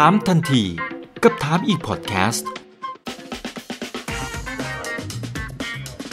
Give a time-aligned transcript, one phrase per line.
[0.00, 0.62] ถามทันที
[1.22, 2.48] กับถามอีกพอดแคสต์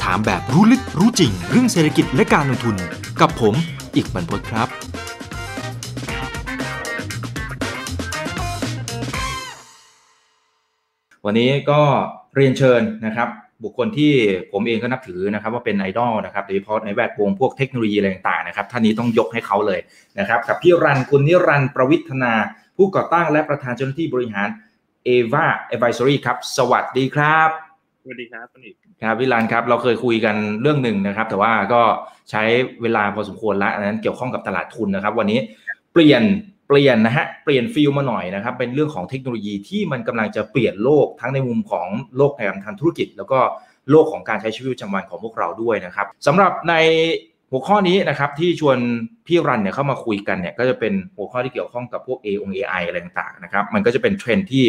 [0.04, 2.76] ถามแบบรู้ลึกรู้จริง เรื่องเศรษฐกิจและการลงทุน
[3.22, 3.56] กับผม
[3.96, 4.68] อีกบรรพตครับ
[11.26, 11.82] วันนี้ก็
[12.36, 13.30] เรียนเชิญนะครับ
[13.64, 14.14] บุคคลที่
[14.52, 19.80] ผมเองก็นับถือนะครับว่าเป็นไอดอลนะครับโดยเฉพาะในแวดวงพวกเทคโนโลยีอะไรต่างๆนะครับท่านนี้ต้องยกให้เขาเลย
[20.20, 22.34] นะครับกับพี่รันคุณนิรันประวิทนา
[22.82, 24.48] ผู้ก่อตั้งและประธานเจ้าหน้าที่บริหาร
[25.08, 27.50] Ava Advisory ครับ สวัสดีครับ
[28.04, 31.82] สวัสดีครับคุณอีกครับพี่รันครับเราเคยคุยกันเรื่องหนึ่งนะครับ แต่ว่าก็
[32.32, 32.44] ใช้
[32.82, 35.40] เวลาพอสมควรแล้วอันนั้นเกี่ยวข้องกับตลาดทุนนะครับ วันนี้
[35.94, 36.24] เปลี่ยน
[36.68, 41.88] เปลี่ยนนะฮะเปลี่ยนฟิลมาหน่อยนะครับ เป็นเรื่องของเทคโนโลยีที่มันกำลังจะเปลี่ยนโลกทั้งในมุมของ
[42.18, 43.40] โลกการทางธุรกิจ แล้วก็
[43.92, 46.74] โลกของการใช้ชีวิตประจำวันของพวกเราด้วยนะครับสำหรับใน
[47.52, 48.78] หัวข้อนี้นะครับที่ชวน
[49.28, 54.66] พี่รันเนี่ยเข้ามาคุยกันเนี่ยก็จะเป็นหัวข้อที่เกี่ยวข้องกับพวก เอ่อของ AI อะไรต่างๆนะครับมันก็จะเป็นเทรนที่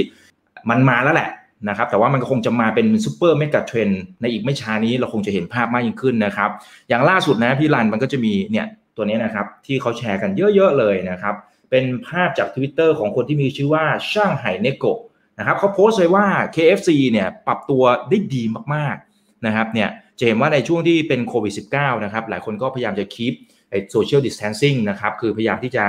[0.70, 1.30] มันมาแล้วแหละ
[1.68, 3.88] นะครับแต่ว่ามันก็คงจะมาเป็น super megatrend
[4.20, 6.50] ในอีกไม่ช้านี้เราคงจะเห็นภาพมากยิ่งขึ้นนะครับ
[6.88, 11.34] อย่างล่าสุดนะพี่รันมันก็จะมีเนี่ยตัวนี้นะครับที่เขาแชร์กันเยอะๆเลยนะครับ
[11.70, 15.00] เป็นภาพจาก Twitter ของคนที่มีชื่อว่าช่างไห่เนโกะ
[15.38, 18.42] นะครับเขาโพสต์ไว้ว่า KFC เนี่ยปรับตัวได้ดี
[18.74, 19.88] มากๆนะครับเนี่ย
[20.22, 23.34] จะเห็นว่าในช่วงที่เป็นโควิด -19 นะครับ หลายคนก็พยายามจะคีป
[23.70, 25.84] ไอโซเชียลดิส a ทนซิ่งนะครับ คือพยายามที่จะ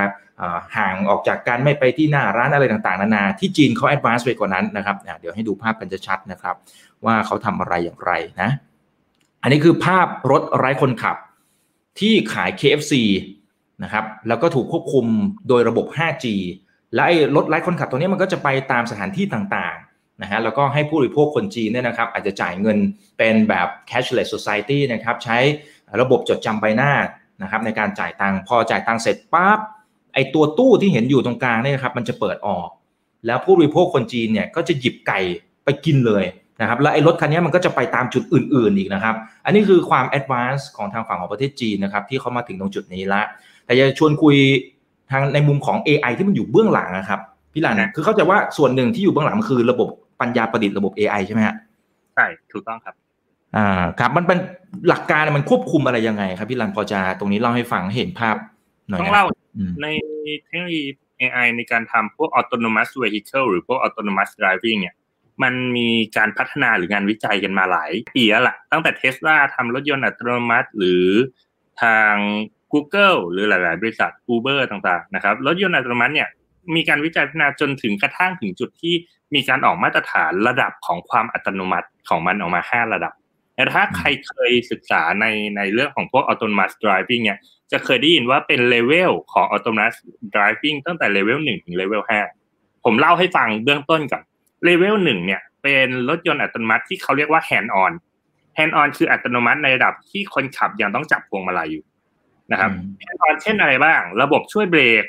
[0.78, 6.56] ห่างออกจากการไม่ไปที่หน้าร้านอะไรต่างๆ นานา ที่จีนเขา advance ไปกว่านั้นนะครับ เดี๋ยวให้ดูภาพกันจะชัดนะครับ
[7.06, 8.12] ว่าเขาทำอะไรอย่างไร
[8.42, 8.50] นะ
[9.42, 11.18] อันนี้คือภาพรถไร้คนขับ
[12.00, 12.94] ที่ขาย KFC
[13.84, 15.06] นะครับ แล้วก็ถูกควบคุม
[15.48, 16.26] โดยระบบ 5G
[16.94, 22.78] และไอ้รถไร้คนขับตัวนี้มันก็จะไปตามสถานที่ต่างๆ นะฮะแล้วก็ให้ผู้บริโภคคนจีนเนี่ยนะครับอาจจะจ่ายเงิน
[23.18, 25.38] เป็นแบบ cashless society นะครับใช้
[26.02, 26.92] ระบบจดจำใบหน้า
[27.42, 29.60] นะครับในการจ่ายตังค์พอจ่ายตังค์เสร็จปั๊บ
[30.14, 32.68] ไอ้ตัวตู้ที่เห็นอยู่ตรงกลางเนี่ยนะครับมันจะเปิดออก
[33.26, 35.20] แล้วผู้บริโภคคนจีนเนี่ยก็จะหยิบไก่
[35.66, 36.24] ไปกินเลย
[36.62, 39.16] นะครับแล้วไอ้รถคันนี้มันก็จะไปตามจุดอื่น ๆอีกนะครับ
[39.46, 43.22] อันนี้คือความ advance ของทางฝั่งของประเทศจีนนะครับที่เขามาถึงตรงจุดนี้ละ
[43.66, 44.36] แต่จะชวนคุย
[45.12, 47.20] ทางในมุมของ AI ที่มันอยู่เบื้องหลังนะครับ
[47.54, 49.90] พี่หลานนะคือเข้าใจว่าส่วนหนึ่งที่อยู่เบื้องหลังมันคือระบบ
[50.24, 51.56] ปัญญาประดิษฐ์ระบบ AI ใช่ไหมฮะ
[52.16, 52.96] ใช่ถูกต้องครับ
[53.56, 54.40] อ่าครับมันเป็น
[54.88, 58.36] หลักการมันควบคุมอะไรยังไง ครับพี่รันพอจะตรงนี้เล่าให้ฟังเห็นภาพ
[58.90, 59.26] หน่อยต้องเล่า
[59.82, 59.88] ใน
[60.46, 60.84] เทคโนโลยี
[61.20, 64.96] AI ในการทำพวก autonomous vehicle หรือพวก autonomous driving เนี่ย
[65.44, 71.06] มันมีการพัฒนาหรืองานวิจัยกันมาหลายปีแล้วล่ะ ตั้งแต่เทสลาทำรถยนต์อัตโนมัติ หรือ
[71.82, 72.14] ทาง
[72.74, 76.30] Google หรือหลาย ๆ บริษัท Uber ต่าง ๆ นะครับ รถยนต์อัตโนมัติเนี่ย
[76.76, 78.96] มีการวิจัยพัฒนาจนถึงกระทั่งถึงจุดที่
[79.34, 83.14] มีการออกมาตรฐานระดับของความอัตโนมัติของมันออกมา5ระดับ
[83.56, 85.26] แต่ถ้าใครเคยศึกษาใน
[85.58, 87.40] ในเรื่องของพวก autonomous driving เนี่ย
[87.72, 89.96] จะเคยได้ยินว่าเป็นเลเวลของ autonomous
[90.34, 92.20] driving ตั้งแต่เลเวลหนึ่งถึงเลเวลห้า
[92.84, 94.24] ผมเล่าให้ฟังเบื้องต้นก่อน
[94.64, 97.92] เลเวลหนึ่งเนี่ย เป็นรถยนต์อัตโนมัติที่เขาเรียกว่า hand on
[98.58, 101.84] hand on คืออัตโนมัติในระดับที่คนขับยังต้องจับพวงมาลัยอยู่
[102.52, 102.72] นะครับ
[103.04, 105.06] hand on เช่นอะไรบ้าง ระบบช่วยเบรก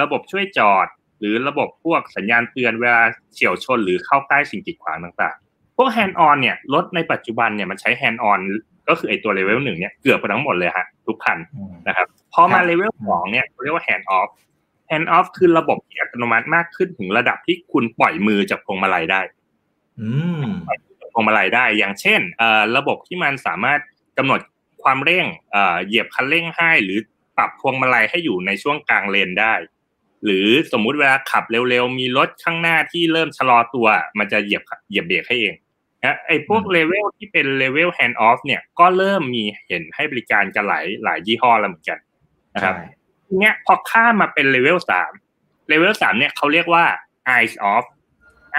[0.00, 0.86] ระบบช่วยจอด
[1.20, 3.02] หรือระบบพวกสัญญาณเตือนเวลา
[3.34, 8.40] เฉียวชนหรือเข้าใกล้สิ่งกีดขวางต่างๆ พวก hand on เนี่ยรถในปัจจุบันเนี่ยมันใช้ hand on
[8.88, 11.38] ก็คือไอตัวเลเวลหนึ่งเนี่ยเกือบไปทั้งหมดเลยฮะทุกคัน
[11.88, 14.30] นะครับพอมาเลเวลสองเนี่ยเรียกว่า hand off
[14.90, 19.20] hand off คือระบบที่อัตโนมัติมากขึ้นถึงระดับที่คุณปล่อยมือจากพวงมาลัยได้
[20.00, 20.44] อืม
[21.12, 23.80] พวงมาลัยได้ อย่างเช่นเอ่อระบบที่มันสามารถ
[24.18, 24.40] กำหนด
[24.82, 26.98] ความเร่งเอ่อเหยียบคันเร่งให้ หรือ
[27.36, 29.52] ปรับพวงมาลัยให้อยู่ในช่วงกลางเลนได้
[30.24, 33.86] หรือสมมุติเวลาขับเร็วๆ มีรถข้างหน้าที่เริ่มชะลอตัว
[34.18, 35.54] มันจะเหยียบเหยียบเบรกให้เอง
[36.04, 41.98] นะไอ้พวกเลเวลที่เป็นเลเวล hand off เนี่ยก็เริ่มมีเห็นให้บริการกันหลายหลายยี่ห้อแล้วเหมือนกัน
[42.54, 42.74] นะครับ
[43.26, 45.12] ทีเนี้ยพอข้ามมาเป็นเลเวลสาม
[45.68, 46.84] เลเวลสามเนี่ยเขาเรียกว่า
[47.36, 47.84] eyes off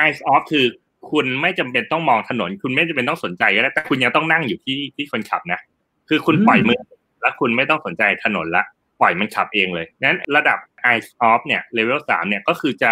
[0.01, 0.65] eyes off คือ
[1.11, 5.59] คุณไม่จำเป็นต้องมองถนน คุณไม่จำเป็นต้องสนใจก็ได้แต่คุณยังต้องนั่งอยู่ที่ที่คนขับนะ
[6.09, 6.79] คือคุณปล่อยมือ
[7.21, 8.63] แล้วคุณไม่ต้องสนใจถนนละ
[9.01, 10.57] ปล่อยมันขับเองเลยนั้นระดับ
[10.89, 12.91] eyes off เนี่ยเลเวลสามเนี่ยก็คือจะ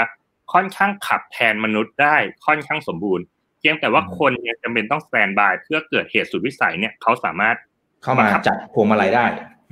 [0.53, 2.15] ค่อนข้างขับแทนมนุษย์ได้
[2.45, 3.25] ค่อนข้างสมบูรณ์
[3.59, 7.55] เพียงแต่ว่าคนยังจำเป็นต้องสแตนบายเพื่อเกิดเหตุสุดวิสัยเนี่ยเขาสามารถ
[8.03, 9.25] เข้ามาจัดพวงมาลัยได้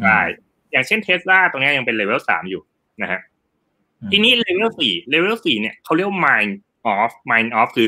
[0.04, 0.20] ได้
[0.72, 2.62] อย่างเช่นเทสลาตรงนี้ยังเป็นเลเวลสามอยู่
[3.02, 3.22] นะฮะ
[4.12, 6.52] ทีนี้เลเวลสี่เลเวลสี่เนี่ยเขาเรียก mind
[6.96, 7.88] off mind off คือ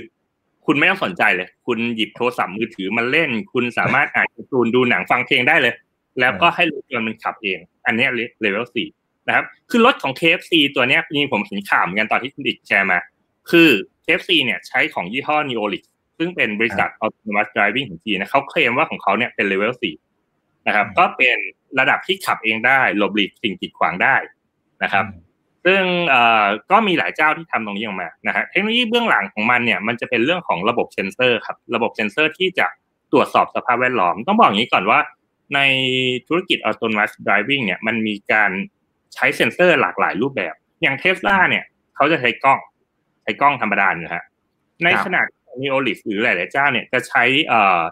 [0.65, 5.73] คุณไม่ต้องสนใจเลย คุณหยิบโทรศัพท์มือถือมาเล่น คุณสามารถอ่านการ์ตูนดูหนังฟังเพลงได้เลย
[6.19, 8.07] แล้วก็ให้รถยนต์มันขับเอง อันนี้
[8.41, 8.87] เลเวลสี่
[9.29, 12.99] นะครับ คือรถของ KFC ตัวเนี้ยจริงผมเห็นข่าวเหมือนกันตอนที่คุณดิกแชร์มา
[13.51, 13.69] คือ
[14.05, 15.83] KFC เนี่ยใช้ของยี่ห้อ Neolix
[16.17, 19.95] ซึ่งเป็นบริษัท autonomous driving ของจีนนะเขาเคลมว่าของเขาเนี่ยเป็นเลเวลสี่
[20.67, 21.37] นะครับ ก็เป็น
[21.79, 24.15] ระดับที่ขับเองได้หลบหลีกสิ่งกีดขวางได้
[24.83, 25.05] นะครับ
[25.65, 25.83] ซซึ่ง
[26.71, 32.67] ก็มีหลายเจ้าที่ทำตรงนี้ออกมานะฮะเทคโนโลยีเบื้องหลังของมันเนี่ยมันจะเป็นเรื่องของระบบเซนเซอร์ครับระบบเซนเซอร์ที่จะ
[33.11, 34.99] ตรวจสอบสภาพแวดล้อม ต้องบอกอย่างนี้ก่อนว่า
[35.55, 35.59] ใน
[36.27, 38.51] ธุรกิจ autonomous driving เนี่ยมันมีการ
[39.13, 41.63] ใช้เซนเซอร์หลากหลายรูปแบบ อย่างเทสลาเนี่ย
[41.95, 42.59] เขาจะใช้กล้อง
[43.23, 44.23] ใช้กล้องธรรมดานะฮะ
[44.83, 45.21] ในขณะ
[45.61, 47.23] Neolix หรือหลาย ๆ เจ้าเนี่ยจะใช้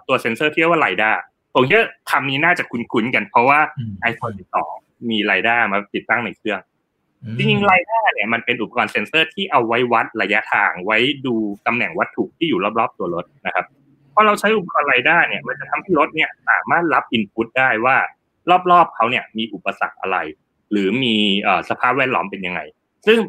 [0.08, 1.12] ตัวเซนเซอร์ที่เรียกว่า LiDAR
[1.54, 3.60] ผมคิดว่าคำนี้น่าจะคุ้น ๆ กัน เพราะว่า
[4.12, 4.36] iPhone
[4.72, 6.62] 12 มี LiDAR มาติดตั้งในเครื่อง
[7.38, 11.36] จริงๆ LiDAR เนี่ยมันเป็นอุปกรณ์เซ็นเซอร์ที่เอาไว้วัดระยะทางไว้ดู
[11.68, 13.66] ตำแหน่งวัตถุที่อยู่รอบ ๆ ตัวรถนะครับ
[14.14, 17.98] พอเราใช้อุปกรณ์ LiDAR เนี่ยมันจะทำให้รถเนี่ยสามารถรับ input ได้ว่า
[18.72, 20.18] รอบ ๆ เขาเนี่ยมีอุปสรรคอะไร
[20.72, 21.16] หรือมี
[21.70, 22.60] สภาพแวดล้อมเป็นยังไง
[23.08, 23.20] ซึ่ง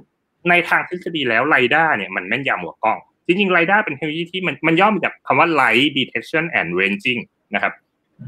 [0.51, 7.21] ในทางทฤษฎีแล้ว LiDAR เนี่ยมันแม่นยำกว่ากล้อง จริงๆ LiDAR เป็นเทคโนโลยีที่มันมันย่อมาจากคำว่า light detection and ranging
[7.55, 7.73] นะครับ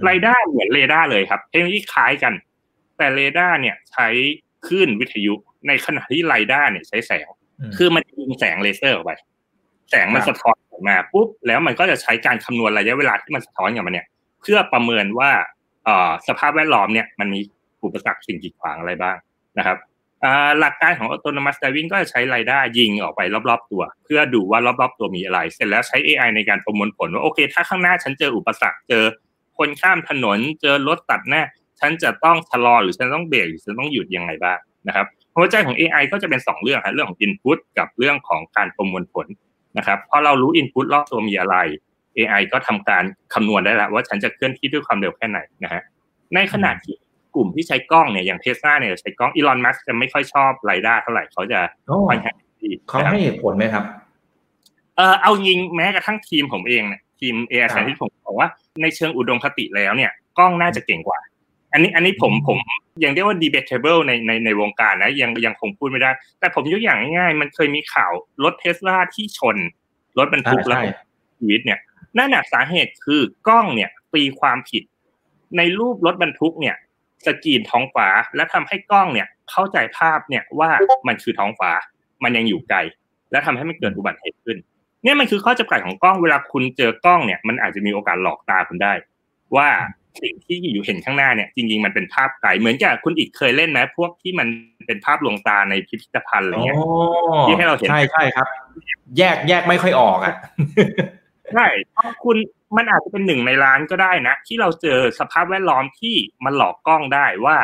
[0.04, 2.32] LiDAR เหมือนเรดาร์เลยครับเทคโนโลยีคล้ายกัน
[2.98, 4.08] แต่เรดาร์เนี่ยใช้
[4.66, 5.34] คลื่นวิทยุ
[5.66, 7.28] ในขณะที่ LiDAR เนี่ยใช้แสง
[7.76, 9.12] คือมันยิงแสงเลเซอร์ออกไป
[9.90, 14.06] แสงมันสะท้อนออกมาปุ๊บแล้วมันก็จะใช้การคำนวณระยะเวลาที่มันสะท้อนกับมันเนี่ย
[14.40, 15.30] เพื่อประเมินว่า
[16.28, 17.40] สภาพแวดล้อมเนี่ยมันมี
[17.84, 19.16] อุปสรรคสิ่งกีดขวางอะไรบ้าง
[19.58, 19.78] นะครับ
[20.60, 29.04] หลักการของ autonomous driving ก็จะใช้ไรด้ายิงออกไปรอบๆตัว เพื่อดูว่ารอบๆตัวมีอะไร เสร็จแล้วใช้ AI ในการประมวลผลว่าโอเค ถ้าข้างหน้าฉันเจออุปสรรคเจอ
[29.58, 31.42] คนข้ามถนนเจอรถตัดหน้า
[31.80, 35.06] ฉันจะต้องชะลอหรือฉันต้องเบรกหรือฉันต้องหยุดยังไงบ้างนะครับ
[35.36, 39.26] หัวใจของ AI ก็จะเป็น 2 เรื่องครับเรื่องของ Input กับเรื่องของการประมวลผล
[39.78, 41.56] นะครับพอเรารู้ Input รอบตัวมีอะไร
[42.16, 43.04] AI ก็ทำการ
[43.34, 45.82] คำนวณได้แล้วว่าฉันจะเคลื่อนที่ด้วยความเร็วแค่ไหนนะฮะ
[46.34, 46.96] ในขณะที่
[47.34, 51.60] กลุ่มที่ใช้กล้องเนี่ยอย่างเทสลาเนี่ยใช้กล้องอีลอนมัสจะไม่ค่อยชอบไรด้าเท่าไหร่เขาจะ
[52.08, 53.84] ค่อนข้างดีเขาให้เหตุผลไหมครับ
[54.96, 58.48] เออเอายิงแม้กระทั่งทีมผมเองเนี่ยทีมเอไอที่ผมบอกว่า
[58.82, 61.18] ในเชิงอุดมคติแล้วเนี่ยกล้องน่าจะเก่งกว่า
[61.72, 62.58] อันนี้อันนี้ผมผม
[63.04, 66.10] ยังเรียกว่า debatable ในในในวงการนะยังยังคงพูดไม่ได้
[66.40, 68.12] แต่ผมยกอย่างง่ายๆ มันเคยมีข่าว
[68.44, 69.56] รถเทสลาที่ชน
[70.18, 70.82] รถบรรทุกแล้ว
[71.38, 71.78] ชีวิตเนี่ย
[72.18, 74.82] นั่นสาเหตุคือกล้องเนี่ยตีความผิด
[75.56, 76.76] ในรูปรถบรรทุกเนี่ย
[77.26, 80.70] สกีนท้องฟ้า และทำให้กล้องเนี่ยเข้าใจภาพเนี่ยว่า
[81.08, 81.70] มันคือท้องฟ้า
[82.24, 82.78] มันยังอยู่ไกล
[83.32, 84.58] และทำให้มันเกิดอุบัติเหตุขึ้น
[85.04, 88.92] เนี่ยมันคือข้อจำกัดของกล้องเวลาคุณเจอกล้องเนี่ยมันอาจจะมีโอกาสหลอกตาคุณได้
[89.56, 89.68] ว่า
[90.22, 94.48] สิ่งที่อยู่เห็นข้างหน้าเนี่ยจริงๆมันเป็นภาพไกลเหมือนกับคุณอีกเคยเล่นไหมพวกที่มัน
[94.86, 96.78] เป็นภาพลวงตาในพิพิธภัณฑ์อะไรเงี้ย
[97.42, 98.46] ที่ให้เราเห็นใช่ใช่ครับ
[99.18, 100.34] แยกแยกไม่ค่อยออกอะ
[101.54, 102.36] ใช่เพราะคุณ
[102.76, 107.56] มันอาจจะเป็นหนึ่งในล้านก็ได้นะ ที่เราเจอสภาพแวดล้อมที่มันหลอกกล้องได้ว่า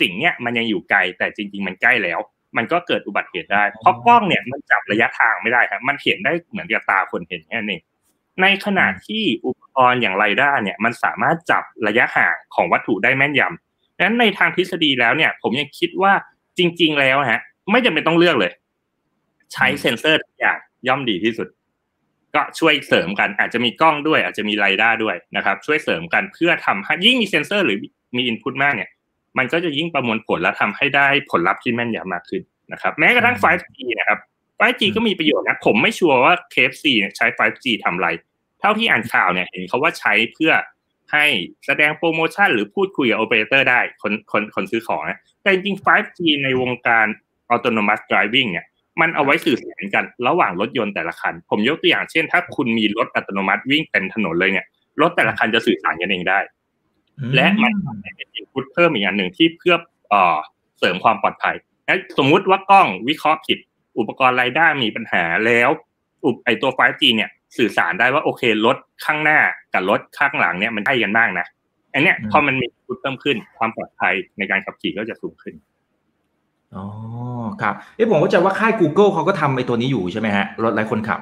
[0.00, 2.20] สิ่งเนี้ยมันยังอยู่ไกลแต่จริง ๆ มันใกล้แล้ว
[2.56, 7.78] มันก็เกิดอุบัติเหตุได้ เพราะกล้องเนี่ยมันจับระยะทางไม่ได้ครับมันเห็นได้เหมือนกับตาคนเห็นแค่นี้
[8.42, 16.12] ในขณะที่อุปกรณ์อย่างไรด้าเนี่ยมันสามารถจับระยะห่างของวัตถุได้แม่นยำดังนั้นในทางทฤษฎีแล้วเนี่ย ผมยังคิดว่า
[16.58, 17.40] จริง ๆ แล้วฮะ
[17.70, 18.52] ไม่จำเป็นต้องเลือกเลย
[19.52, 20.58] ใช้เซ็นเซอร์ทุกอย่าง
[20.88, 21.48] ย่อมดีที่สุด
[22.34, 27.78] ก็ช่วยเสริมกันอาจจะมีกล้องด้วย อาจจะมีไรด้าด้วยนะครับ ช่วยเสริมกันเพื่อทำให้ยิ่งมีเซ็นเซอร์หรือ
[28.16, 28.90] มีอินพุตมากเนี่ย
[29.38, 32.42] มันก็จะยิ่งประมวลผลและทำให้ได้ผลลัพธ์ที่แม่นยำมากขึ้น
[32.72, 34.18] นะครับ แม้กระทั่ง 5G นะครับ
[34.60, 38.08] 5G ก็มีประโยชน์นะ ผมไม่ชัวร์ว่า KFC เนี่ยใช้ 5G ทำไร
[38.60, 40.52] เท่าที่อ่านข่าวเนี่ยเห็นเขาว่าใช้เพื่อ
[41.12, 41.26] ให้
[41.66, 47.06] แสดงโปรโมชั่นหรือพูดคุยกับโอเปอเรเตอร์ได้คนคนคนซื้อของนะแต่จริงๆ 5G ในวงการ
[47.54, 48.66] autonomous driving เนี่ย
[49.00, 54.66] มันเอาไว้สื่อสารกันระหว่างรถยนต์แต่ละคัน ผมยกตัวอย่างเช่น ถ้าคุณมีรถอัตโนมัติวิ่งเต็มถนนเลยเนี่ย
[55.00, 56.38] รถแต่ละคันจะสื่อสารกันเองได้
[57.34, 57.72] และมัน
[58.16, 59.76] เป็นอินพุตเพิ่มอีกอย่างหนึ่งที่เพื่อ
[60.78, 61.56] เสริมความปลอดภัย
[62.18, 63.58] สมมุติว่ากล้องวิเคราะห์ผิด
[63.98, 65.70] อุปกรณ์ไรด้ามีปัญหาแล้ว
[66.24, 69.38] อุปไอตัว 5G เนี่ยสื่อสารได้ว่าโอเครถข้างหน้า
[69.74, 71.46] กับรถข้างหลังเนี่ยมันใกล้กันมากนะ
[71.92, 75.54] อันเนี้ยพอมันมีพุตเพิ่มขึ้นความปลอดภัยในการขับขี่ก็จะสูงขึ้น
[76.76, 76.86] อ๋อ
[77.62, 81.20] ครับเอ้ผมก็จะว่าค่าย Google เขาก็ทำไอ้ตัวนี้อยู่ใช่ไหมฮะรถไร้คนขับ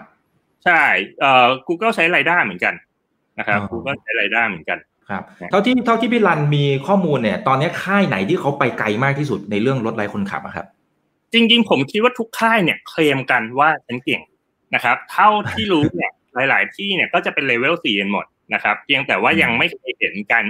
[0.64, 0.82] ใช่
[1.20, 2.74] เอ่อ Google ใช้ไรด้าเหมือนกัน
[3.38, 4.78] นะครับ Google ใช้ไรด้าเหมือนกัน
[5.10, 10.66] ครับเท่าที่เท่าที่พี่รันมีข้อมูลเนี่ย ตอนนี้ค่ายไหนที่เขาไปไกลมากที่สุดในเรื่องรถไร้คนขับครับ
[11.32, 14.22] จริง ๆ ผมคิดว่าทุกค่ายเนี่ยเคลมกันว่าฉันเก่ง
[14.74, 20.44] นะครับ เท่าที่รู้เนี่ยหลาย ๆ ที่เนี่ยก็จะเป็นเลเวลสี่กันหมดนะครับ เพียงแต่ว่ายังไม่เคยเห็นกัน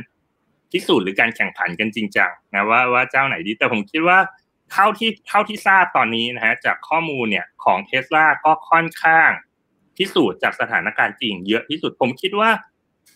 [0.70, 4.18] พิสูจน์หรือการแข่งขันกันจริงจังนะว่าว่าเจ้าไหนดี แต่ผมคิดว่า
[4.72, 9.30] เท่าที่เท่าที่ทราบตอนนี้นะฮะจากข้อมูลเนี่ยของเทสลาก็ค่อนข้าง
[9.96, 12.50] พิสูจน์จากสถานการณ์จริง เยอะที่สุดผมคิดว่า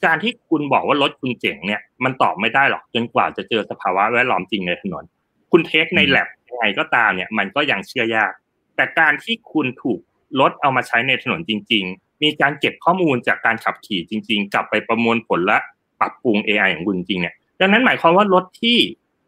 [0.04, 5.04] การที่คุณบอกว่ารถคุณเจ๋งเนี่ย มันตอบไม่ได้หรอกจนกว่าจะเจอสภาวะแวดล้อมจริงในถนน
[5.52, 8.32] คุณ test ในแลบยังไงก็ตามเนี่ย มันก็ยังเชื่อยาก
[8.76, 10.00] แต่การที่คุณถูก
[10.40, 15.58] รถเอามาใช้ในถนนจริง ๆ มีการเก็บข้อมูลจากการขับขี่จริง ๆ กลับไปประมวลผลและ
[16.00, 18.78] ปรับปรุง AI ของคุณจริงเนี่ยดังนั้นหมายความว่ารถที่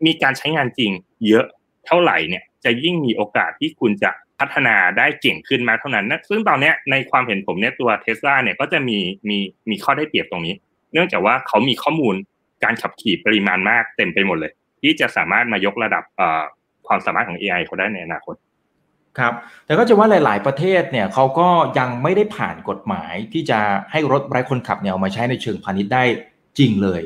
[0.07, 0.91] มีการใช้งานจริง
[1.27, 1.47] เยอะ
[1.89, 9.39] เท่าไหร่เนี่ยจะยิ่งมีโอกาสที่คุณจะพัฒนาได้เก่งขึ้นมาเท่านั้นนะซึ่งตอนนี้ในความเห็นผมเนี่ยตัวเทสลาเนี่ยก็จะมีมี
[9.71, 10.55] มีข้อได้เปรียบตรงนี้
[10.93, 12.15] เนื่องจากว่าเขามีข้อมูล
[12.65, 16.05] การขับขี่ปริมาณมากเต็มไปหมดเลย ที่จะสามารถมายกระดับ
[16.87, 18.35] ความสามารถของ AI เขาได้ในอนาคต
[19.19, 19.33] ครับ
[19.67, 23.59] แต่ก็จะว่าหลาย ๆ ประเทศเนี่ยเขาก็ยังไม่ได้ผ่านกฎหมายที่จะ
[23.93, 26.05] ให้รถไร้คนขับเนี่ยมาใช้ในเชิงพาณิชย์ได้
[26.59, 27.03] จริงเลย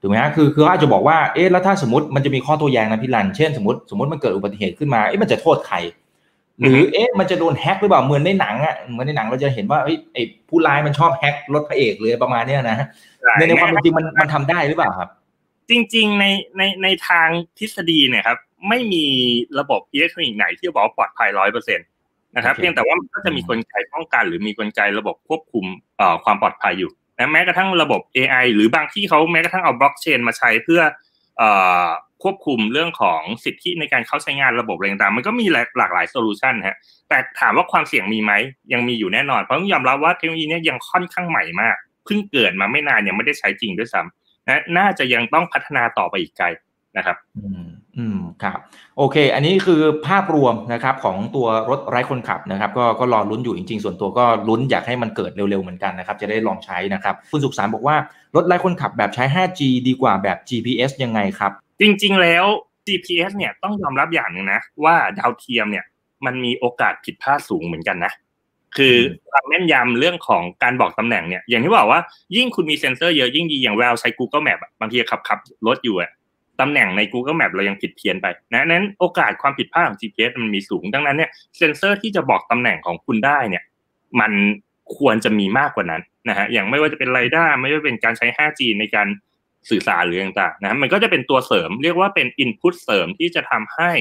[0.00, 5.76] ถูกไหมฮะคือคืออาจจะบอกว่าเอ๊ะแล้วถ้าสมมติมันจะมีข้อตัวแย้งนะพี่ลันเช่นสมมติสมมติมันเกิดอุบัติเหตุขึ้นมาเอ๊ะมันจะโทษใคร
[6.60, 9.78] หรือเอ๊ะมันจะโดนแฮกหรือเปล่าเหมือนในหนังอะเหมือนในหนังเราจะเห็นว่า
[10.14, 12.78] ไอ้ผู้ร้ายมันชอบแฮกรถพระเอกเลยประมาณเนี้ยนะ
[13.38, 15.10] ในในความจริงมันมันทำได้หรือเปล่าครับ
[15.70, 16.24] จริง ๆ ใน
[16.56, 17.28] ในในทาง
[17.58, 18.38] ทฤษฎีเนี่ยครับ
[18.68, 19.04] ไม่มี
[19.58, 21.86] ระบบอิเล็กทรอนิกส์ไหนที่บอกว่าปลอดภัยร้อยเปอร์เซ็นต์
[22.36, 25.64] นะครับเพียงแต่ว่ามันก็จะมีกลไกป้องกัน หรือมีกลไกระบบควบคุม
[25.98, 26.90] เอ่อความปลอดภัยอยู่
[27.20, 30.80] นะแม้กระทั่งระบบ AI หรือบางที่เขาแม้กระทั่งเอาบล็อกเชนมาใช้เพื่
[31.40, 31.44] อ
[32.22, 36.76] ควบคุมเรื่องของสิทธิในการเข้าใช้งานระบบอะไรต่างๆ มันก็มีหลากหลาย solution ฮะ
[37.08, 38.32] แต่ถามว่าความเสี่ยงมีไหม
[38.72, 46.46] ยังมีอยู่แน่นอน เพราะต้องยอมรับว่าเทคโนโลยีนี้ยังค่อนข้างใหม่มาก เพิ่งเกิดมาไม่นานยังไม่ได้ใช้จริงด้วยซ้ำนะ น่าจะยังต้องพัฒนาต่อไปอีกไกล
[46.96, 47.16] นะครับ
[47.98, 48.58] อืมอืมครับ
[48.98, 57.96] โอเค อันนี้คือภาพรวมนะครับของตัวรถไร้คนขับนะครับ ก็ก็รอลุ้นอยู่จริงๆ ส่วนตัวก็ลุ้นอยากให้มันเกิดเร็วๆเหมือนกันนะครับ จะได้ลองใช้นะครับ คุณสุขสารบอกว่า
[58.36, 62.44] รถไร้คนขับแบบใช้ 5G ดีกว่าแบบ GPS ยังไงครับ จริงๆแล้ว
[62.86, 65.84] GPS เนี่ยต้องยอมรับอย่างหนึ่งนะว่าดาวเทียมเนี่ย
[66.26, 68.12] มันมีโอกาสผิดพลาดสูงเหมือนกันนะ
[68.76, 68.96] คือ
[69.30, 72.00] ความแม่นยำเรื่องของการบอกตำแหน่งเนี่ยอย่างที่บอกว่า
[72.36, 76.10] ยิ่งคุณมีเซ็นเซอร์เยอะยิ่งดีอย่างเวลาใช้ Google Map บางทีขับขับรถอยู่อะ
[76.60, 83.64] ตำแหน่งใน Google Map เรายังผิดเพี้ยนไปนะนั้นโอกาสความผิดพลาดของ GPS มันมีสูง ดังนั้นเนี่ยเซนเซอร์ที่จะบอกตำแหน่งของคุณได้เนี่ย
[84.20, 84.32] มัน
[84.96, 89.08] ควรจะมีมากกว่านั้นนะฮะอย่างไม่ว่าจะเป็น LiDAR ไม่ว่าเป็นการใช้ 5G ในการ
[89.70, 93.92] สื่อสารหรือต่างๆนะมันก็จะเป็นตัวเสริม เรียกว่าเป็น input เสริมที่จะทำให้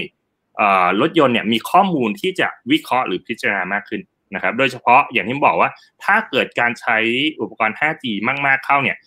[1.01, 4.01] รถยนต์เนี่ยมีข้อมูลที่จะวิเคราะห์หรือพิจารณามากขึ้น
[4.35, 5.69] นะครับ โดยเฉพาะอย่างที่บอกว่า
[6.03, 6.97] ถ้าเกิดการใช้
[7.39, 8.05] อุปกรณ์ 5G
[8.45, 8.97] มากๆเข้าเนี่ย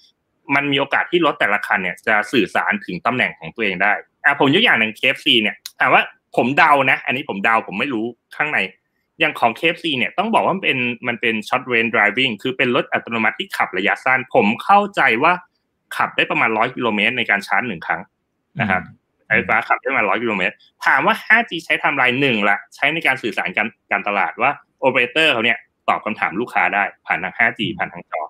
[0.54, 3.92] มันมีโอกาสที่รถแต่ละคันเนี่ยจะสื่อสารถึงตำแหน่งของตัวเองได้
[4.24, 6.02] อะผมยกอย่างหนึ่ง KFC เนี่ยถามว่า
[6.36, 8.04] ผมเดานะ อันนี้ผมเดาผมไม่รู้
[8.36, 8.58] ข้างใน
[9.20, 10.78] อย่างของ KFC เนี่ยต้องบอกว่ามันเป็น
[11.08, 15.32] มันเป็น short range driving คือเป็นรถอัตโนมัติที่ขับระยะสั้น ผมเข้าใจว่า
[15.96, 18.00] ขับได้ประมาณร้อยกิโลเมตรในการชาร์จหนึ่งครั้ง
[18.60, 18.82] นะครับ
[19.28, 20.54] ไฟฟ้าขับได้ประมาณร้อยกิโลเมตร
[20.86, 28.22] ถามว่า 5G ใช้ทำลายหนึ่งละใช้ในการสื่อสารการการตลาดว่าโอเปอเรเตอร์เขาเนี่ยตอบคำถามลูกค้าได้ผ่านทาง 5G ผ่านทางจอ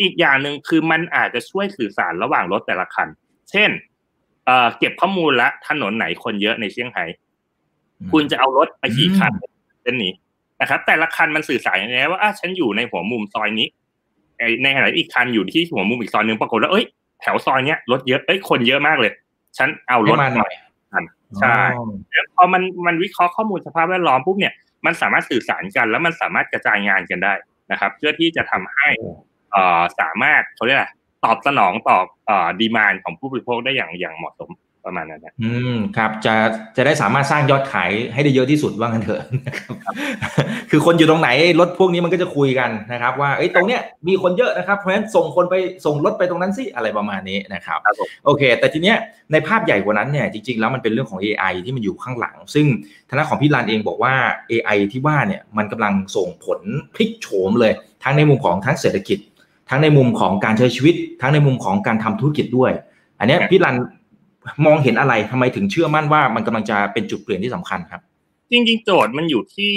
[0.00, 3.08] อีกอย่างหนึ่งคือมันอาจจะช่วยสื่อสารระหว่างรถแต่ละคัน
[3.50, 3.70] เช่น
[4.46, 7.04] เอ่อเก็บข้อมูลละถนนไหนคนเยอะในเซี่ยงไฮ้
[8.12, 9.32] คุณจะเอารถไปขี่คัน
[9.82, 10.12] เส้นนี้
[10.60, 13.68] นะครับ แต่ละคันมันสื่อสารอย่างไรว่าอะฉันอยู่ในหัวมุมซอยนี้
[14.62, 16.84] ในขณะอีกคันอยู่ที่หัวมุมอีกซอยนึงปรากฏว่าเอ้ย
[17.20, 19.12] แถวซอยเนี้ยรถเยอะเอ้ยคนเยอะมากเลย
[19.58, 20.52] ฉันเอารถมาหน่อย
[21.40, 21.56] ใช่
[22.10, 24.54] แล้วพอมันมันวิเคราะห์ข้อมูลสภาพแวดล้อมปุ๊บเนี่ย
[24.86, 27.34] มันสามารถสื่อสารกัน แล้วมันสามารถกระจายงานกันได้
[27.72, 28.88] นะครับ เพื่อที่จะทำให้
[30.00, 30.88] สามารถเขาเรียกอะไร
[31.24, 32.06] ตอบสนองตอบ
[32.60, 34.50] ดีมานของผู้บริโภคได้อย่างอย่างเหมาะสม
[34.86, 36.34] ประมาณนั้นนะอืมครับจะ
[36.76, 39.74] จะได้สามารถสร้างยอดขายให้ได้เยอะที่สุดว่างั้นเถอะนะครับ
[40.70, 41.28] คือคนอยู่ตรงไหน
[41.60, 45.54] รถพวกนี้มันก็จะคุยกันนะครับ ว่าเอ้ยตรงเนี้ยมีคนเยอะนะครับเพราะฉะนั้นส่งคนไป
[45.86, 47.78] ส่งรถไปตรงนั้นสิอะไรประมาณนี้นะครับ
[48.24, 48.96] โอเค แต่ทีเนี้ย
[49.32, 52.66] ในภาพใหญ่กว่านั้นเนี่ยจริง ๆ แล้วมันเป็นเรื่องของ AI ที่มันอยู่ข้างหลัง ซึ่ง
[53.08, 54.14] ทางของพี่ลานเองบอกว่า
[54.50, 56.60] AI ที่ว่าเนี่ยมันกำลังส่งผล
[56.94, 59.18] พลิกโฉมเลยทั้งในมุมของทั้งเศรษฐกิจ
[59.70, 62.72] ทั้งในมุมของการใช้ชีวิต ทั้งในมุมของการทำธุรกิจด้วย
[63.18, 63.76] อันนี้พี่รัน
[64.66, 68.00] มองเห็นอะไรทำไมถึงเชื่อมั่นว่ามันกำลังจะเป็นจุดเปลี่ยนที่สำคัญครับ
[68.50, 69.72] จริง ๆ โจทย์มันอยู่ที่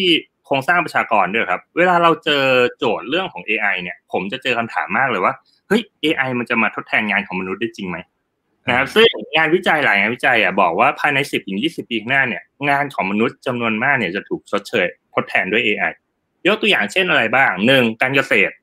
[0.45, 2.43] โครงสร้างประชากรด้วยครับ เวลาเราเจอ
[2.77, 5.33] โจทย์เรื่องของ AI เนี่ย ผมจะเจอคำถามมากเลยว่า
[5.67, 7.97] เฮ้ย AI มันจะมาทดแทนงานของมนุษย์ได้จริงไหม
[8.67, 9.07] นะครับซึ่ง
[9.37, 15.91] งานวิจัยหลายงานวิจัยอะบอกว่าภายใน 10ถึง20 ปีข้างหน้าเนี่ยงานของมนุษย์จำนวนมากเนี่ยจะถูกชดเชยทดแทนด้วย AI
[16.47, 18.53] ยกตัวอย่างเช่นอะไรบ้างหนึ่งการเกษตร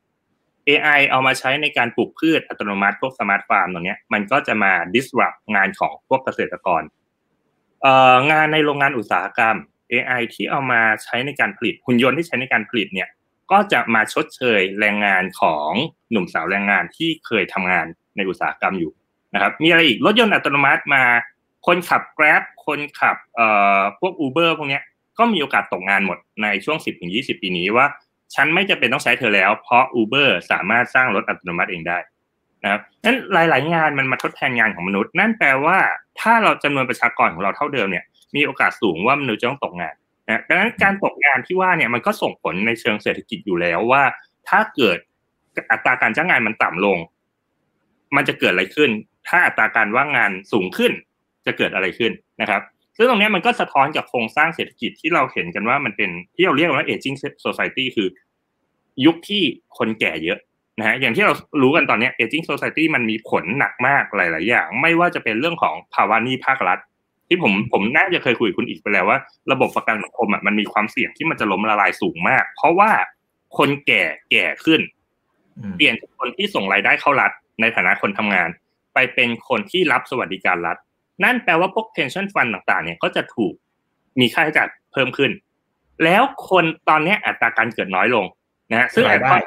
[0.70, 6.82] AI เอามาใช้ในการปลูกพืชอัตโนมัติพวกสมาร์ทฟาร์มตรงนี้มันก็จะมา disrupt งานของพวกเกษตรกร
[8.30, 9.56] งานในโรงงานอุตสาหกรรม
[9.92, 13.08] AI ที่เอามาใช้ในการผลิตหุ่นยนต์ที่ใช้ในการผลิตเนี่ย
[13.50, 15.70] ก็จะมาชดเชยแรงงานของ
[16.10, 17.86] หนุ่มสาวแรงงานที่เคยทำงาน
[18.16, 18.92] ในอุตสาหกรรมอยู่
[19.34, 21.02] นะครับมีอะไรอีกรถยนต์อัตโนมัติมา
[21.66, 23.48] คนขับ Grab คนขับเอ่
[23.78, 24.80] อพวก Uber พวกนี้
[25.18, 26.78] ก็มีโอกาสตกงานหมดในช่วง
[27.10, 27.86] 10-20 ปีนี้ว่า
[28.34, 31.98] ฉันไม่จะเป็นต้องใช้เธอแล้ว เพราะ Uber สามารถสร้างรถอัตโนมัติเองได้
[32.62, 35.78] นะครับนั้นหลาย ๆ งานมันมาทดแทนงานของมนุษย์ นั่นแปลว่า
[36.20, 38.04] ถ้าเราจำนวนประชากรของเราเท่าเดิมเนี่ย
[38.36, 39.94] มีโอกาสสูงว่ามนุษย์จะต้องตกงาน
[40.26, 44.02] นะดังนั้นการตกงานที่ว่าเนี่ยมันก็ส่งผลในเชิงเศรษฐกิจอยู่แล้วว่า
[44.48, 44.98] ถ้าเกิด
[45.72, 46.98] อัตราการจ้างงานมันต่ำลง
[48.16, 48.90] มันจะเกิดอะไรขึ้น
[49.28, 50.92] ถ้าอัตราการว่างงานสูงขึ้น
[51.46, 52.62] จะเกิดอะไรขึ้นนะครับ
[53.00, 58.08] ซึ่งตรงนี้มันก็สะท้อนกับโครงสร้างเศรษฐกิจที่เราเห็นกันว่ามันเป็นที่เราเรียกว่า aging society คือ
[59.04, 59.42] ยุคที่
[59.78, 60.38] คนแก่เยอะ
[60.78, 66.78] นะฮะอย่างที่เรารู้กันตอนนี้ aging society มันมีผลหนักมากหลาย ๆ อย่าง ไม่ว่าจะเป็นเรื่องของภาวะหนี้ภาครัฐ
[67.28, 69.18] ที่ผมผมน่าจะเคยคุยคุณอีกไปแล้วว่า
[69.52, 72.90] ระบบประกันสังคมอะมันมีความเสี่ยงที่มันจะล้มละลายสูงมาก เพราะว่า
[73.58, 74.80] คนแก่แก่ขึ้น
[75.76, 78.48] เปลี่ยนจากคนที่ส่งรายได้เข้ารัฐในฐานะคนทำงาน
[78.94, 80.76] ไปเป็นคนที่รับสวัสดิการรัฐ
[81.24, 83.54] นั่นแปลว่าพวก pension fund ต่างๆ เนี่ยก็จะถูก
[84.20, 85.30] มีค่าใช้จ่ายเพิ่มขึ้น
[86.04, 88.24] แล้วคนตอนนี้อัตราการเกิดน้อยลง
[88.70, 89.38] นะฮะซึ่งอัตรา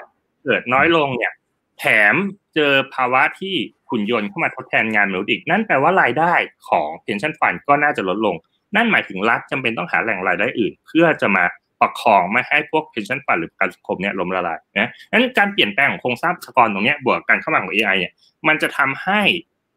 [0.43, 1.33] เกิดน้อยลงเนี่ย
[1.79, 2.15] แถม
[2.55, 3.55] เจอภาวะที่
[3.89, 6.33] ขุนยนต์เข้ามาทดแทนงานมนุษย์อีก นั่นแปลว่ารายได้
[6.69, 8.35] ของ pension fund ก็น่าจะลดลง
[8.75, 11.43] นั่นหมายถึงรัฐจำเป็นต้องหาแหล่งรายได้อื่น เพื่อจะมา
[11.81, 18.13] ประคองไม่ให้พวก pension fund หรือประกันสังคมเนี่ยล้มละลายนะนั้นการเปลี่ยนแปลงของโครงสร้างประชากรตรงนี้บวกกันเข้ามาของ AI เนี่ย
[18.47, 19.21] มันจะทำให้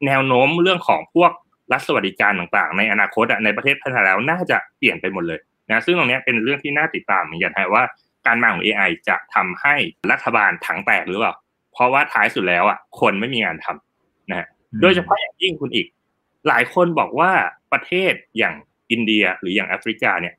[0.07, 1.33] แนวโน้มเรื่องของพวก
[1.73, 7.83] รัฐสวัสดิการต่างๆ ในอนาคตในประเทศพัฒนาแล้วน่าจะเปลี่ยนไปหมดเลยนะซึ่งตรงนี้เป็นเรื่องที่น่าติดตามเหมือนกันว่า
[8.27, 9.75] การมาของ AI จะทำให้
[10.11, 11.35] รัฐบาลถังแตกหรือเปล่า
[11.73, 14.47] เพราะว่าท้ายสุดแล้วอะคนไม่มีงานทำนะฮะ
[14.83, 15.87] โดยเฉพาะอย่างยิ่งคุณอีก
[16.49, 17.31] หลายคนบอกว่า
[17.73, 18.55] ประเทศอย่าง
[18.91, 20.35] อินเดียหรืออย่างแอฟริกาเนี่ย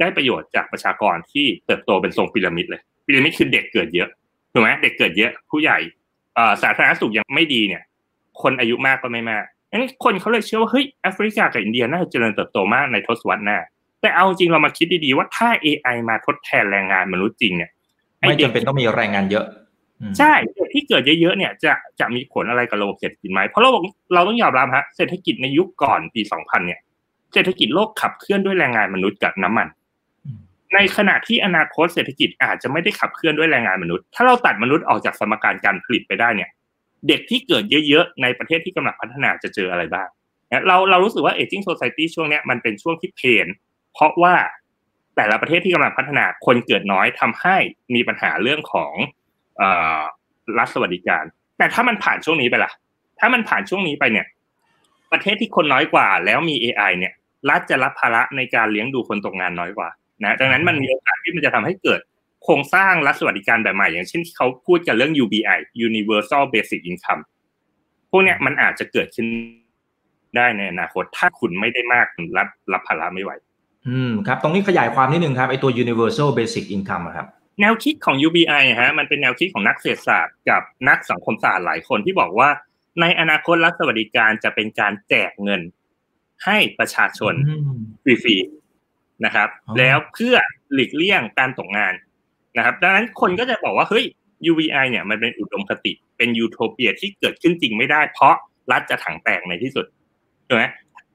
[0.00, 4.08] ได้ประโยชน์จากประชากรที่เติบโตเป็นทรงพีระมิดเลยพีระมิดคือเด็กเกิดเยอะ
[4.52, 5.78] ถูกไหมเด็กเกิดเยอะ ผู้ใหญ่
[6.62, 7.82] สาธารณสุขยังไม่ดีเนี่ย
[8.42, 9.44] คนอายุมากก็ไม่มาก
[9.76, 13.58] งั้นคนเขาเลยเชื่อว่าเฮ้ยแอฟริกากับอินเดียน่าจะเจริญเติบโตมากในทศวรรษหน้า
[14.00, 17.70] แต่เอาจริงเรามาคิดดีๆว่าถ้า AI มาทดแทนแรงงานมนุษย์จริงเนี่ย
[18.20, 19.46] ไม่จำเป็นต้องมีแรงงานเยอะ
[20.18, 23.70] ใช่เด็กที่เกิดเยอะๆเนี่ยจะจะมีผลอะไรกับระบบเศรษฐกิจไหมเพราะเรา
[24.14, 26.80] เราต้องยอมรับฮะเศรษฐกิจในยุคก่อนปี 2000 เนี่ย
[27.32, 29.68] เศรษฐกิจโลกขับเคลื่อนด้วยแรงงานมนุษย์กับน้ำมัน
[30.74, 36.50] ในขณะที่อนาคตเศรษฐกิจอาจจะไม่ได้ขับเคลื่อนด้วยแรงงานมนุษย์ ถ้าเราตัดมนุษย์ออกจากสมการการผลิตไปได้เนี่ย
[37.08, 40.08] เด็กที่เกิดเยอะๆ ในประเทศที่กำลังพัฒนาจะเจออะไรบ้าง
[40.66, 43.46] เราเรารู้สึกว่า aging society ช่วงนี้มันเป็นช่วงที่เพน
[43.92, 44.34] เพราะว่า
[45.16, 47.56] แต่ละประเทศที่กำลังพัฒนาคนเกิดน้อยทำให้
[47.94, 48.92] มีปัญหาเรื่องของ
[50.58, 51.24] รัฐสวัสดิการ
[51.58, 52.72] แต่ถ้ามันผ่านช่วงนี้ไปล่ะ
[53.20, 54.26] ถ้ามันผ่านช่วงนี้ไปเนี่ย
[55.12, 57.12] ประเทศที่คนน้อยกว่าแล้วมี AI เนี่ย
[57.50, 59.88] รัฐจะรับภาระในการเลี้ยงดูคนตกงานน้อยกว่า
[60.24, 62.00] นะดังนั้นมันมีโอกาสที่มันจะทำให้เกิด
[62.46, 67.22] โครงสร้างรัฐสวัสดิการแบบใหม่ อย่างเช่นที่เขาพูดกันเรื่อง UBI Universal Basic Income
[68.10, 69.26] พวกเนี้ยมันอาจจะเกิดขึ้น
[70.36, 72.06] ได้ในอนาคต ถ้าคุณไม่ได้มาก
[72.36, 73.32] รับรับภาระไม่ไหว
[73.88, 77.26] อืมครับ ตรงนี้ขยายความนิดนึงครับไอตัว universal basic income ครับ
[77.60, 82.50] แนวคิดของ UBI ฮะมันเป็นแนวคิดของนักเศรษฐศาสตร์กับนักสังคมศาสตร์หลายคนที่บอกว่า
[83.00, 85.60] ในอนาคตรัฐสวัสดิการจะเป็นการแจกเงิน
[86.44, 87.34] ให้ประชาชน
[88.02, 90.36] ฟรีๆนะครับ แล้วเพื่อ
[90.72, 91.92] หลีกเลี่ยงการตกงาน
[92.56, 94.04] นะครับดังนั้นคนก็จะบอกว่าเฮ้ย
[94.50, 98.34] UBI เนี่ยมันเป็นอุดมคติเป็นยูโทเปียที่เกิดขึ้นจริงไม่ได้ เพราะ
[98.72, 99.86] รัฐจะถังแตกในที่สุด
[100.48, 100.64] ถูกไหม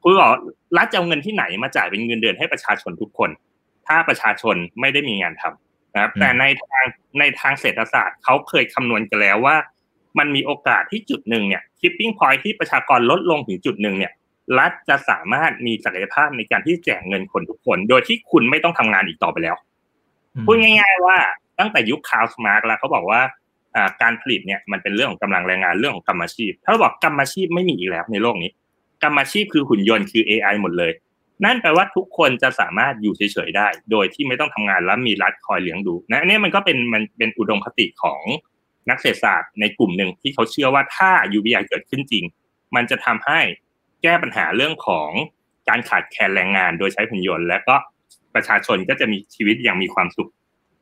[0.02, 0.32] คุณบอก
[0.78, 3.30] รัฐจะเอาเงินที่ไหนมาจ่ายเป็นเงินเดือนให้ประชาชนทุกคน
[3.88, 6.86] ถ้าประชาชนไม่ได้มีงานทำนะครับแต่ในทาง
[7.20, 9.56] ในทางเศรษฐศาสตร์เขาเคยคำนวณกันแล้วว่า
[10.20, 14.12] มันมีโอกาสที่จุดหนึ่งเนี่ยทิปปิ้งพอยที่ประชากรลดลงถึงจุดหนึ่งเนี่ย
[14.60, 19.56] รัฐจะสามารถมีศักยภาพในการที่แจกเงินคนทุกคน โดยที่คุณไม่ต้องทำงานอีกต่อไปแล้ว
[20.46, 21.18] พูดง่าย ๆ ว่า
[21.60, 23.22] ตั้งแต่ยุคคาร์ลสมาร์กแล้วเขาบอกว่า
[24.02, 28.52] การผลิตเนี่ยมันเป็นเรื่องของกำลังแรงงานเรื่องของกรรมอาชีพ ถ้าเราบอกกรรมอาชีพไม่มีอีกแล้วในโลกนี้
[29.04, 30.92] กรรมอาชีพคือหุ่นยนต์คือ AI หมดเลย
[31.46, 38.22] นั่นแปลว่าทุกคนจะสามารถอยู่เฉยๆได้ โดยที่ไม่ต้องทำงานแล้วมีรัฐคอยเลี้ยงดูนะอันนี้มันก็เป็นมันเป็นอุดมคติของ
[38.90, 42.24] นักเศรษฐศาสตร์ในกลุ่มหนึ่งที่เขาเชื่อว่าถ้า UBI เกิดขึ้นจริง
[42.76, 43.40] มันจะทำให้
[44.04, 45.10] แก้ปัญหาเรื่องของ
[45.70, 47.76] การขาดแคลนแรงงาน โดยใช้หุ่นยนต์ และก็
[48.36, 50.30] ประชาชนก็จะมีชีวิตอย่างมีความสุข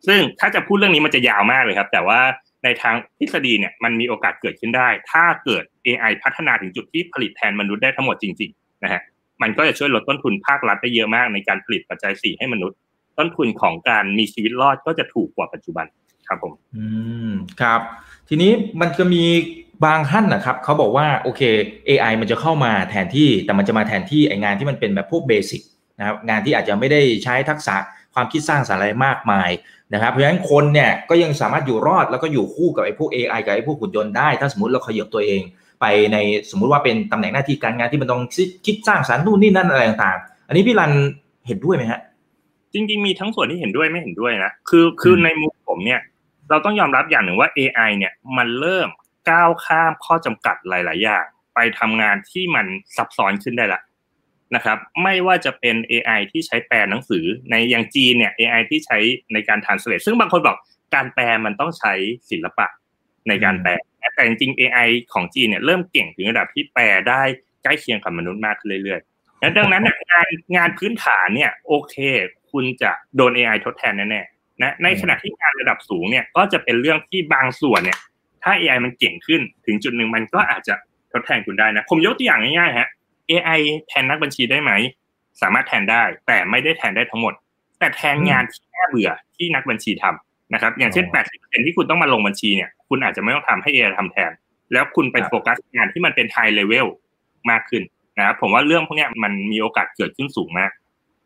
[0.07, 2.19] ซึ่งถ้าจะพูดเรื่องนี้มันจะยาวมากเลยครับ แต่ว่า
[2.63, 9.01] ในทางทฤษฎีเนี่ยมันมีโอกาสเกิดขึ้นได้ ถ้าเกิด AI พัฒนาถึงจุดที่ผลิตแทนมนุษย์ได้ทั้งหมดจริงๆนะฮะ
[9.41, 12.77] มันก็จะช่วยลดต้นทุนภาครัฐได้เยอะมากในการผลิตปัจจัยสี่ให้มนุษย์
[13.17, 15.85] ต้นทุนของการมีชีวิตรอดก็จะถูกกว่าปัจจุบัน
[16.27, 16.85] ครับผม อื
[17.29, 17.81] มครับ
[18.29, 19.23] ทีนี้มันจะมี
[19.85, 21.41] บางท่านนะครับเขาบอกว่าโอเค
[21.89, 25.61] AI มันจะเข้ามาแทนที่แต่มันจะมาแทนที่ไองานที่มันเป็นแบบพวกเบสิก
[25.99, 27.75] นะครับงานที่อาจจะไม่ได้ใช้ทักษะ
[28.13, 29.49] ความคิดสร้างสรรค์อะไรมากมาย
[29.93, 35.41] นะครับเพราะฉะนั้นคนเนี่ยก็ยังสามารถอยู่รอดแล้วก็อยู่คู่กับไอ้พวก AI กับไอ้พวกหุ่นยนต์ได้ ถ้าสมมติเราขยับตัวเอง
[35.81, 36.17] ไปใน
[36.51, 38.21] สมมุติว่าเป็นตำแหน่งหน้าที่การงานที่มันต้อง
[38.65, 40.91] คิดสร้างสรรค์นู่นนี่นั่นอะไรต่างๆ อันนี้พี่รัน
[41.47, 41.99] เห็นด้วยไหมฮะ
[42.73, 46.01] จริงๆมีทั้งส่วนที่เห็นด้วยไม่เห็นด้วยนะคือคือในมุมผมเนี่ย
[46.49, 48.89] เราต้องยอมรับอย่างหนึ่งว่า AI เนี่ยมันเริ่ม
[49.29, 53.81] ก้าวข้ามข้อจำกัดหลาย ๆ อย่าง ไปทำงานที่มันซับซ้อนขึ้นได้ละ
[54.55, 58.97] นะครับไม่ว่าจะเป็น AI ที่ใช้แปลหนังสือในอย่างจีนเนี่ย AI ที่ใช้
[59.33, 60.57] ในการ translate ซึ่งบางคนบอก
[60.95, 61.93] การแปลมันต้องใช้
[62.31, 62.67] ศิลปะ
[63.27, 63.71] ในการแปล
[64.15, 67.21] แต่จริงๆ AI ของจีนเนี่ยเริ่มเก่งถึงระดับที่แปลได้
[67.63, 71.95] ใกล้เคียงกับมนุษย์มากขึ้นเรื่อยๆดังนั้นงานงานพื้นฐานเนี่ยโอเค
[72.51, 77.99] คุณจะโดน AI ทดแทนแน่ๆนะในขณะที่งานระดับสูงเนี่ยก็จะเป็นเรื่องที่บางส่วนเนี่ย
[78.43, 80.75] ถ้า AI มันเก่งขึ้นถึงจุดหนึ่งมันก็อาจจะ
[81.13, 82.87] ทดแทนคุณได้นะผมยกตัวอย่างง่ายๆฮะ
[83.29, 84.71] AI แทนนักบัญชีได้ไหม
[85.41, 87.33] สามารถแทนได้ แต่ไม่ได้แทนได้ทั้งหมด
[87.79, 94.31] แต่แทนงานที่น่าเบื่อที่นักบัญชีทำนะครับ อย่างเช่น 80%ที่คุณต้องมาลงบัญชีเนี่ย คุณอาจจะไม่ต้องทำให้ AI ทำแทน
[94.73, 96.87] แล้วคุณไปโฟกัสงานที่มันเป็น high level
[97.49, 97.83] มากขึ้น
[98.17, 100.71] นะครับผมว่าเรื่องพวกนี้มันมีโอกาสเกิดขึ้นสูงมาก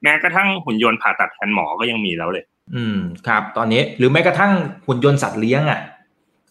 [0.04, 2.44] แม้กระทั่งหุ่นยนต์ผ่าตัดแทนหมอก็ยังมีแล้วเลย
[2.76, 4.52] อืมครับ ตอนนี้หรือแม้กระทั่ง
[4.88, 5.80] หุ่นยนต์สัตว์เลี้ยงอะ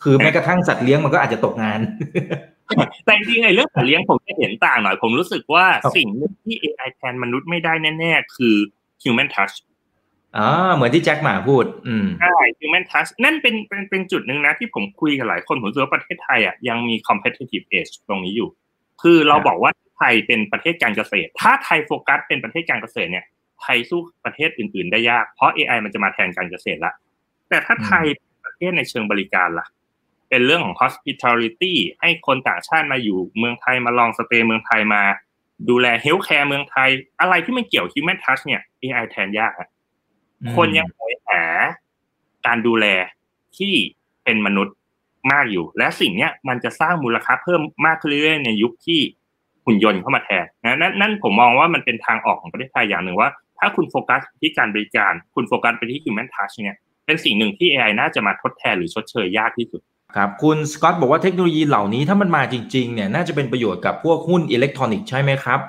[0.02, 1.80] คือแม้กระทั่งสัตว์เลี้ยงมันก็อาจจะตกงาน
[3.04, 6.08] แต่จริงๆไอ้เรื่องสัตว์เลี้ยงผมจะเห็นต่างหน่อย ผมรู้สึกว่าสิ่ง
[6.44, 8.54] ที่ AI แทนมนุษย์ไม่ได้แน่ๆ คือ
[9.02, 9.54] human touch
[10.36, 18.48] อ่าเหมือนที่แจ็คหมาพูด อืมใช่ human touch นั่นเป็นเป็นเป็นจุดหนึ่งนะที่ผมคุยกับหลายคนผมรู้สึกว่าประเทศไทยอะยังมี competitive edge ตรงนี้อยู่
[19.02, 23.24] คือเราบอกว่าไทยเป็นประเทศการเกษตร ถ้าไทยโฟกัสเป็นประเทศการเกษตรเนี่ย
[23.62, 26.92] ไทยสู้ประเทศอื่น ๆ ได้ยากเพราะ AI มันจะมาแทนการเกษตรละ
[27.48, 28.04] แต่ถ้าไทย
[28.44, 29.66] ประเทศในเชิงบริการล่ะ
[30.32, 35.02] เป็นเรื่องของ hospitality ให้คนต่างชาติมาอยู่เมืองไทยมาลองสเตย์เมืองไทยมา
[35.68, 36.88] ดูแล healthcare เมืองไทย
[37.20, 39.68] อะไรที่มันเกี่ยว human touch เนี่ย AI แทนยากอะ
[40.56, 41.42] คนยังหอยหา
[42.46, 42.86] การดูแล
[43.56, 43.74] ที่
[44.24, 44.76] เป็นมนุษย์
[45.32, 49.00] มากอยู่ และสิ่งเนี้ยมันจะสร้างมูลค่าเพิ่มมากขึ้นเรื่อยๆในยุคที่
[49.64, 59.82] หุ่นยนต์เข้ามาแทนนะนั่นนั่นผมมองว่ามันเป็นทางออกของประเทศไทยอย่างหนึ่งว่า ถ้าคุณโฟกัสที่การบริการ คุณโฟกัสไปที่ human touch เนี่ยเป็นสิ่งหนึ่งที่ AI น่าจะมาทดแทนหรือชดเชยยากที่สุด
[60.16, 65.60] ครับคุณสกอตบอกว่าเทคโนโลยีเหล่านี้ถ้ามันมาจริงๆเนี่ยน่าจะเป็นประโยชน์กับพวกหุ้นอิเล็กทรอนิกส์ใช่ไหมครับ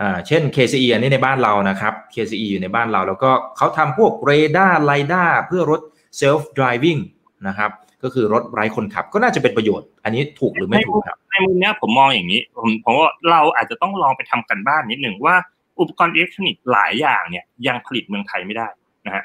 [0.00, 5.80] อ่าเช่น KCE อันนี้ในบ้านเรานะครับ KCE อยู่ในบ้านเรา แล้วก็เขาทำพวกเรดาร์ LiDAR เพื่อรถ
[6.20, 7.00] self driving
[7.48, 7.70] นะครับ
[8.02, 15.34] ก็คือรถไร้คนขับก็น่าจะเป็นประโยชน์ อันนี้ถูกหรือไม่ถูกครับ ในมุมนี้ผมมองอย่างนี้ ผมผมว่าเราอาจจะต้องลองไปทำการบ้านนิดหนึ่งว่า
[15.80, 18.68] อุปกรณ์อิเล็กทรอนิกส์หลายอย่างเนี่ยยังผลิตเมืองไทยไม่ได้
[19.06, 19.24] นะฮะ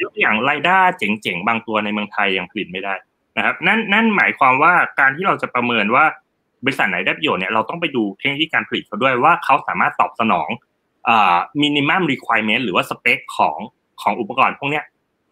[0.00, 2.94] ยกตัวอย่าง LiDAR เจ๋งๆ บางตัวในเมืองไทยยังผลิตไม่ได้
[3.36, 6.04] นะครับนั่นนั่นหมายความว่าการที่เราจะประเมินว่า
[6.64, 10.48] บริษัทไหนได้ประโยชน์เนี่ยเราต้องไปดูเทคโนโลยีการผลิตเขาด้วยว่าเขาสามารถตอบสนอง
[11.08, 13.58] อ่า minimum requirement หรือว่าสเปคของ
[14.02, 14.84] ของอุปกรณ์พวกเนี้ย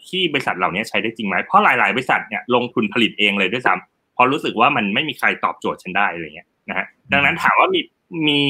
[0.09, 7.81] ที่บริษัทเหล่านี้ใช้ได้จริงไหมเพราะหลาย ๆ บริษัทเนี่ยลงทุนผลิตเองเลยด้วยซ้ำพอรู้สึกว่ามันไม่มีใครตอบโจทย์ฉันได้อะไรเงี้ยนะฮะดังนั้นถามว่ามี
[8.29, 8.41] มี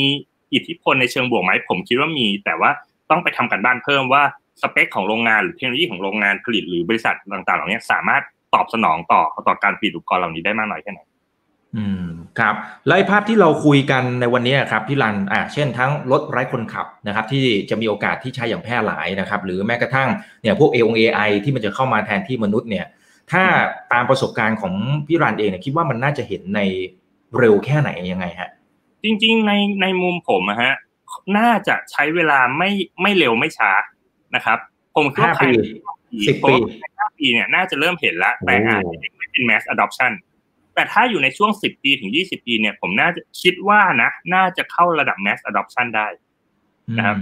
[0.55, 2.71] อิทธิพลในเชิงบวกไหมผมคิดว่ามี แต่ว่า
[3.11, 4.23] ต้องไปทำกันบ้านเพิ่มว่า
[4.63, 8.23] สเปคของโรงงานหรือเทคโนโลยีของโรงงานผลิตหรือบริษัทต่าง ๆ เหล่านี้สามารถ
[8.55, 11.01] ตอบสนองต่อต่อการผลิตอุปกรณ์เหล่านี้ได้มากน้อยแค่ไหน
[11.77, 12.07] อืม
[12.39, 12.55] ครับ
[12.87, 20.09] แล้วภาพที่เราคุยกันในวันนี้ครับพี่รันอ่าเช่นทั้งรถไร้คนขับนะครับ ที่จะมีโอกาสที่ใช้อย่างแพร่หลายนะครับ หรือแม้กระทั่ง
[20.43, 22.87] เนี่ยพวก AI ที่มันจะเข้ามาแทนที่มนุษย์เนี่ย
[23.33, 23.45] ถ้า
[23.93, 24.75] ตามประสบการณ์ของ
[25.07, 26.61] พี่รันเองเนี่ยคิดว่ามันน่าจะเห็นใน
[27.39, 28.51] เร็วแค่ไหนยังไงฮะ
[29.05, 30.75] จริง ๆ ในในมุมผมอะฮะ
[31.39, 32.71] น่าจะใช้เวลาไม่
[33.03, 33.71] ไม่เร็วไม่ช้า
[34.35, 34.59] นะครับ
[34.97, 35.67] ผมคิดว่าภายใน
[36.27, 36.55] สิบปี
[36.99, 40.13] ห้าปีเนี่ยน่าจะเริ่มเห็นแล้วแต่อาจจะยังไม่เป็น mass adoption
[40.75, 46.09] แต่ถ้าอยู่ในช่วงสิบปีถึงยี่สิบปีเนี่ยผมน่าจะคิดว่านะ น่าจะเข้าระดับ mass adoption ได้
[46.99, 47.17] นะครับ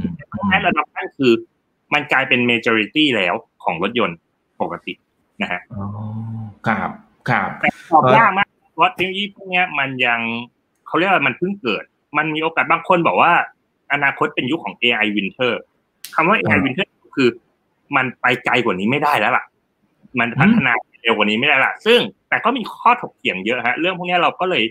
[0.50, 1.32] mass adoption คือ
[1.94, 4.18] มันกลายเป็น majority แล้วของรถยนต์
[4.60, 4.94] ปกติ
[5.42, 5.84] นะฮะอ๋อ
[6.66, 6.90] ครับ
[7.28, 10.20] ครับแต่ตอบยากมากเพราะเทคโนโลยีพวกนี้มันยัง
[10.86, 11.84] เขาเรียกว่ามันเพิ่งเกิด
[12.18, 13.32] มันมีโอกาสบางคนบอกว่า
[13.92, 15.52] อนาคตเป็นยุคของ AI winter
[16.14, 17.28] คำว่า AI winter คือ
[17.96, 19.44] มันไปไกลกว่านี้ไม่ได้แล้วล่ะ
[20.20, 20.72] มันพัฒนา
[21.02, 24.62] เร็วกว่านี้ไม่ได้ล่ะ ซึ่งแต่ก็มีข้อถกเถียงเยอะฮะ เรื่องพวกนี้เราก็เลย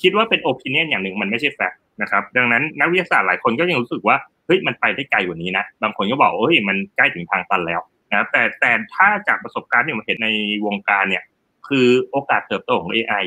[0.00, 4.16] คิดว่าเป็นโอปิเนียนอย่างหนึ่งมันไม่ใช่แฟกต์นะครับ ดังนั้นนักวิทยาศาสตร์หลายคนก็ยังรู้สึกว่า
[4.46, 7.80] เฮ้ยมันไปได้ไกลกว่านี้นะ บางคนก็บอกเฮ้ยมันใกล้ถึงทางตันแล้ว
[8.12, 10.28] นะแต่แต่ถ้าจากประสบการณ์ที่ผมเห็นใน
[10.66, 11.24] วงการเนี่ย
[11.68, 13.24] คือโอกาสเติบโตของ AI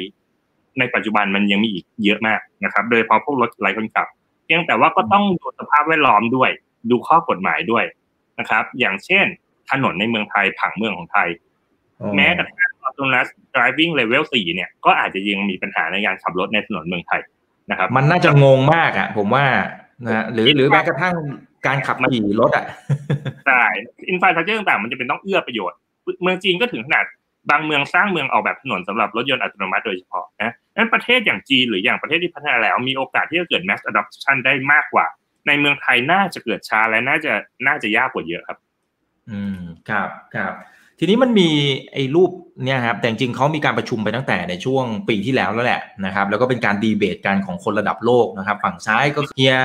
[0.80, 4.08] ในปัจจุบันมันยังมีอีกเยอะมากนะครับ โดยเฉพาะพวกรถไร้คนขับ
[4.46, 6.50] เพียงแต่ว่าก็ต้องดูสภาพแวดล้อมด้วย
[6.90, 7.84] ดูข้อกฎหมายด้วย
[8.40, 9.26] นะครับ อย่างเช่น
[9.72, 11.30] ถนนในเมืองไทยผังเมืองของไทย
[12.16, 17.22] แม้กระทั่ง autonomous driving level 4เนี่ย ก็อาจจะยังมีปัญหาในการขับรถในถนนเมืองไทย
[17.72, 19.46] นะครับ มันน่าจะงงมากอะ ผมว่า
[20.06, 21.16] นะหรือหรือแม้กระทั่ง
[21.68, 22.66] การขับขี่รถอะ
[23.48, 23.64] ใช่
[24.10, 25.78] อินฟราสตรักเจอร์ต่างๆมันจะเป็นต้องเอื้อประโยชน์
[26.22, 27.06] เมืองจีนก็ถึงขนาด
[27.50, 35.06] บางเมืองสร้างเมืองออกแบบถนนสำหรับรถยนต์อัตโนมัติโดยเฉพาะนะนั้นประเทศอย่างจีนหรืออย่างประเทศที่พัฒนาแล้ว มีโอกาสที่จะเกิด mass adoption ได้มากกว่า
[35.48, 37.34] ในเมืองไทยน่าจะเกิดช้าและน่าจะ
[37.68, 38.58] น่าจะยากกว่าเยอะครับ
[39.32, 40.54] อืมครับครับ
[41.00, 41.50] ทีนี้มันมี
[41.94, 42.32] ไอ้รูป
[42.64, 49.56] เนี่ยครับแต่จริงเขามีการประชุมไปตั้งแต่ในช่วงปีที่แล้วแล้วแหละนะครับแล้วก็เป็นการดีเบตกันของคนระดับโลกนะครับ ฝั่งซ้ายก็เฮีย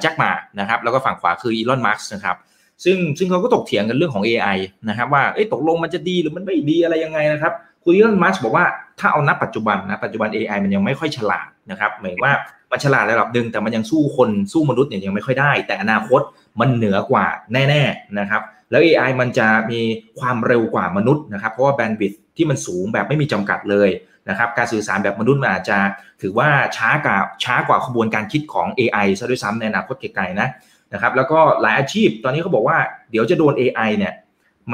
[0.00, 2.36] แจ็คหมานะครับแล้วก็ฝั่งขวาคืออีลอนมัสก์นะครับ
[2.84, 7.52] ซึ่งซึ่งเขาก็ตกเถียงกันเรื่องของ AI นะครับว่าเอ้ตกลงมันจะดีหรือมันไม่ดีอะไรยังไงนะครับ
[7.84, 8.66] คุณอีลอนมัสก์บอกว่า
[9.00, 12.34] ถ้าเอานับปัจจุบันนะปัจจุบัน AI มันยังไม่ค่อยฉลาด นะครับหมายว่า
[12.70, 16.20] มันฉลาดระดับหนึ่งแต่มันยังสู้คนสู้มนุษย์เนี่ยยังไม่ค่อยได้ แต่อนาคต
[16.60, 19.80] มันเหนือกว่าแน่ๆนะครับแล้ว AI มันจะมี
[20.18, 23.90] ความเร็วกว่ามนุษย์นะครับเพราะว่าแบนด์วิดที่มันสูงแบบไม่มีจำกัดเลย
[24.28, 25.78] นะครับการสื่อสารแบบมนุษย์มันอาจจะ
[26.22, 30.48] ถือว่าช้ากว่าช้ากว่าขบวนการคิดของ AI ซะด้วยซ้ำในอนาคตไกลๆนะ
[30.92, 32.78] นะครับแล้วก็หลายอาชีพตอนนี้เขาบอกว่า
[33.10, 34.12] เดี๋ยวจะโดน AI เนี่ย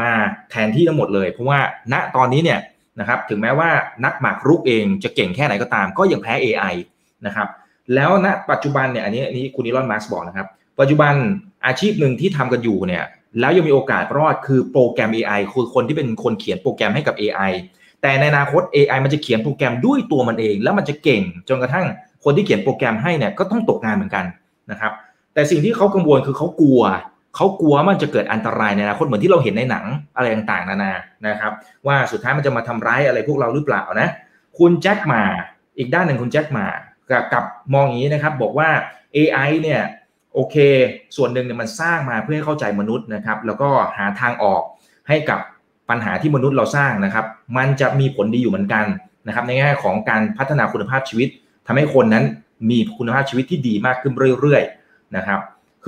[0.01, 0.11] มา
[0.51, 1.61] แทนที่ทั้งหมดเลย เพราะว่า
[1.92, 2.59] ณตอนนี้เนี่ย
[3.00, 3.70] นะครับถึงแม้ว่า
[4.04, 6.74] นักหมากรุกเองจะเก่งแค่ไหนก็ตาม ก็ยังแพ้ AI
[7.26, 7.48] นะครับ
[7.94, 10.46] แล้วณปัจจุบันเนี่ยอันนี้อันนี้คุณนิรอนมาร์สบอกนะครับ
[10.80, 11.14] ปัจจุบัน
[11.66, 13.04] อาชีพหนึ่งที่ทำกันอยู่เนี่ย
[13.40, 17.52] แล้วยังมีโอกาสรอดคือโปรแกรม AI คือคนที่เป็นคนเขียนโปรแกรมให้กับ AI
[18.02, 21.87] แต่ในอนาคต AI มันจะเขียนโปรแกรมด้วยตัวมันเอง แล้วมันจะเก่งจนกระทั่ง
[22.24, 24.24] คนที่เขียนโปรแกรมให้เนี่ยก็ต้องตกงานเหมือนกัน
[24.70, 24.92] นะครับ
[25.34, 26.82] แต่สิ่งที่เขากังวลคือเขากลัว
[27.36, 29.84] เขากลัวมันจะเกิดอันตรายในอนาคตเหมือนที่เราเห็นในหนัง
[30.16, 30.92] อะไรต่างๆ นานา
[31.26, 31.52] นะครับ
[31.86, 34.08] ว่าสุดท้ายมันจะมาทำร้ายอะไรพวกเราหรือเปล่านะ
[34.58, 35.22] คุณแจ็คมา
[35.78, 36.66] อีกด้านหนึ่งคุณแจ็คมา
[37.10, 38.68] กับกับมองอย่างนี้นะครับ บอกว่า
[39.16, 39.80] AI เนี่ย
[40.34, 40.56] โอเค
[41.16, 44.62] ส่วนหนึ่งเนี่ยมันสร้างมาเพื่อให้เข้าใจมนุษย์นะครับ แล้วก็หาทางออก
[45.08, 45.40] ให้กับ
[45.90, 48.84] ปัญหาที่มนุษย์เราสร้างนะครับ มันจะมีผลดีอยู่เหมือนกัน
[49.26, 51.28] นะครับ ในแง่ของการพัฒนาคุณภาพชีวิต
[51.66, 52.24] ทำให้คนนั้น
[52.70, 55.40] มีคุณภาพชีวิตที่ดีมากขึ้นเรื่อยๆนะครับ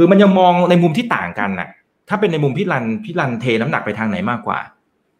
[0.02, 1.68] คือมันยังมองในมุมที่ต่างกันนะ
[2.08, 4.58] ถ้าเป็นในมุมพี่รันพี่รันเทน้ำหนักไปทางไหนมากกว่า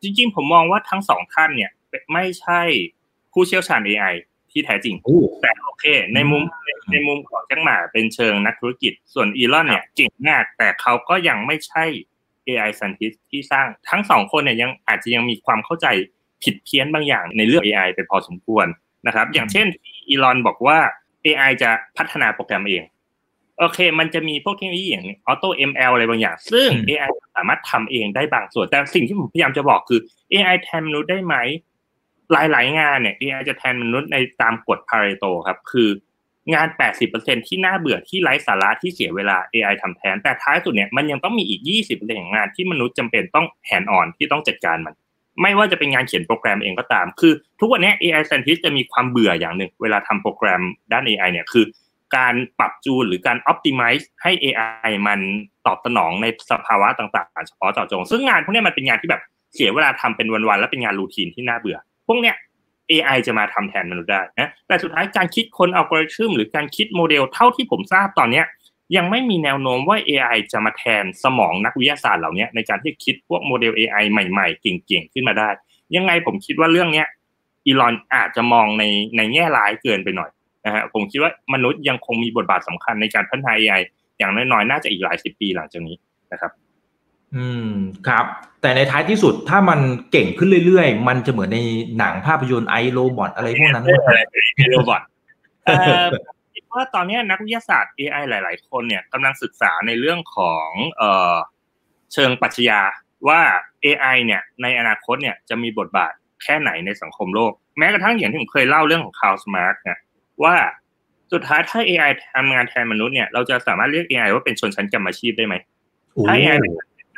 [0.03, 1.71] จริง ๆ ผมมองว่าทั้งสองท่านเนี่ย
[2.13, 2.61] ไม่ใช่
[3.33, 4.15] ผู้เชี่ยวชาญ AI
[4.51, 4.95] ที่แท้จริง
[5.43, 6.43] แต่โอเค ในมุม
[6.93, 11.85] ในมุมของจังหมาเป็นเชิงนักธุรกิจ ส่วนอีลอนเนี่ยเก่งมาก แต่เขาก็ยังไม่ใช่
[12.47, 15.87] AI scientist ที่สร้างทั้งสองคนเนี่ยยังอาจจะยังมีความเข้าใจ
[16.43, 18.67] ผิดเพี้ยนบางอย่างในเรื่อง AI ไปพอสมควร
[19.07, 19.67] นะครับ อย่างเช่น
[20.09, 20.79] อีลอนบอกว่า
[21.27, 22.85] AI จะพัฒนาโปรแกรมเอง
[23.61, 30.01] โอเค มันจะมีพวกเทคโนโลยีอย่าง Auto ML อะไรบางอย่าง ซึ่ง AI สามารถทำเองได้บางส่วน แต่สิ่งที่ผมพยายามจะบอกคือ
[30.33, 31.35] AI แทนมนุษย์ได้ไหม
[32.33, 35.89] หลาย ๆ งานเนี่ย AI จะแทนมนุษย์ในตามกฎพาเรโตครับ คือ
[36.55, 36.69] งาน
[37.09, 44.95] 80%ที่น่าเบื่อที่ไร้สาระที่เสียเวลา AI ทำแทน แต่ท้ายสุดเนี่ยมันยังต้องมีอีก 20%ของงานที่มนุษย์จำเป็นต้อง hands-on ที่ต้องจัดการมัน
[45.43, 51.65] ไม่ว่าจะเป็นงานเขียนโปรแกรมเองก็ตาม คือ ทุกวันนี้ AI scientist จะมีความเบื่ออย่างหนึ่งเวลาทำโปรแกรมด้าน AI เนี่ยคือ
[52.17, 55.21] การปรับจูนหรือการ optimize ให้ AI มัน
[55.67, 59.23] ตอบสนองในสภาวะต่างๆ เฉพาะเจาะจง ซึ่งงานพวกนี้มันเป็นงานที่แบบ
[59.55, 62.37] เสียเวลาทำเป็นวันๆ และเป็นงาน routine ที่น่าเบื่อ พวกเนี้ย
[62.91, 68.47] AI จะมาทำแทนมนุษย์ได้นะ แต่สุดท้ายการคิดค้นอัลกอริทึมหรือการคิดโมเดลเท่าที่ผมทราบตอนเนี้ย
[68.97, 75.49] ยังไม่มีแนวโน้มว่า AI จะมาแทนสมองนักวิทยาศาสตร์เหล่านี้ในการที่คิดพวกโมเดล AI ใหม่ๆ เก่งๆ ขึ้นมาได้
[75.97, 77.07] ยังไงผมคิดว่าเรื่องเนี้ย
[77.67, 78.85] อีลอนอาจจะมองใน
[79.17, 80.31] ในแง่ร้ายเกินไปหน่อย
[80.65, 83.81] นะฮะผมคิดว่ามนุษย์ยังคงมีบทบาทสำคัญในการพัฒนา AI
[84.19, 85.97] อย่างน้อยๆ น่าจะอีกหลายสิบปีหลังจากนี้
[86.33, 86.53] นะครับ
[87.37, 87.71] อืม
[88.09, 88.25] ครับ
[88.61, 91.59] แต่ในท้ายที่สุดถ้ามันเก่งขึ้นเรื่อยๆ มันจะเหมือนใน
[91.99, 93.85] หนังภาพยนตร์ไอโรบอทอะไรพวกนั้น
[94.71, 95.03] robot
[96.55, 100.69] คิดว่าตอนนี้นักวิทยาศาสตร์ AI หลาย ๆ คนเนี่ยกำลังศึกษาในเรื่องของ
[100.99, 101.35] เอ่อ
[102.13, 102.81] เชิงปรัชญา
[103.29, 103.41] ว่า
[103.85, 109.99] AI เนี่ยในอนาคตเนี่ยจะมีบทบาทแค่ไหนในสังคมโลก แม้กระทั่งอย่างที่ผมเคยเล่าเรื่องของคาร์ล มาร์กซ์เนี่ย
[110.45, 110.57] ว่า
[111.33, 115.55] สุดท้ายถ้า AI ทำงานแทนมนุษย์เนี่ยเราจะสามารถเรียก AI ว่าเป็นชนชั้นกรรมาชีพได้ไหม
[116.27, 116.73] ถ้า AI เป็น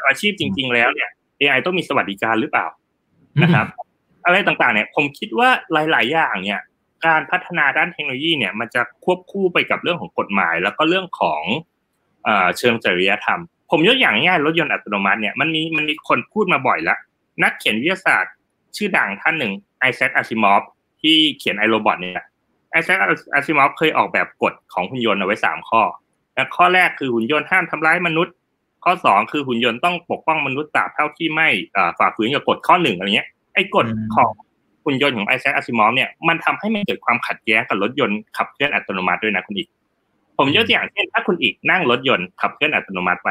[0.08, 2.66] อาชีพจริง ๆ แล้วเนี่ย AI ต้องมีสวัสดิการหรือเปล่า
[3.42, 3.66] นะครับ
[4.26, 6.60] อะไรต่างๆเนี่ย ผมคิดว่าหลาย ๆ อย่างเนี่ย
[7.06, 11.42] การพัฒนาด้านเทคโนโลยีเนี่ยมันจะควบคู่ไปกับเรื่องของกฎหมาย แล้วก็เรื่องของ
[12.58, 16.98] เชิงจริยธรรม ผมยกอย่างง่ายรถยนต์อัตโนมัติเนี่ยมันมีมันมีคนพูดมาบ่อยแล้ว
[17.42, 18.32] นักเขียนวิทยาศาสตร์
[18.76, 20.62] ชื่อดังท่านหนึ่งไอแซคอาซิมอฟ
[21.00, 22.24] ที่เขียน I, Robot เนี่ย
[22.72, 22.98] ไอแซค
[23.34, 25.82] อาซิมอฟเคยออกแบบกฎของหุ่นยนต์เอาไว้สามข้อ
[26.56, 28.34] ข้อแรกคือหุ่นยนต์ห้ามทำร้ายมนุษย์
[28.84, 31.48] ข้อสองคือหุ่นยนต์ต้องปกป้องมนุษย์ตราบเท่าที่ไม่
[31.98, 34.30] ฝ่าฝืนกับกฎข้อหนึ่งอะไรเงี้ยไอ้กฎของ
[34.84, 39.68] หุ่นยนต์ของไอแซคอาซิมอฟเนี่ยมันทำให้มันเกิดความขัดแย้งกับรถยนต์ขับเคลื่อนอัตโนมัติด้วยนะคุณอีก
[40.38, 43.28] ผมยกตัวอย่างเช่นถ้าคุณอีกนั่งรถยนต์ขับเคลื่อนอัตโนมัติไป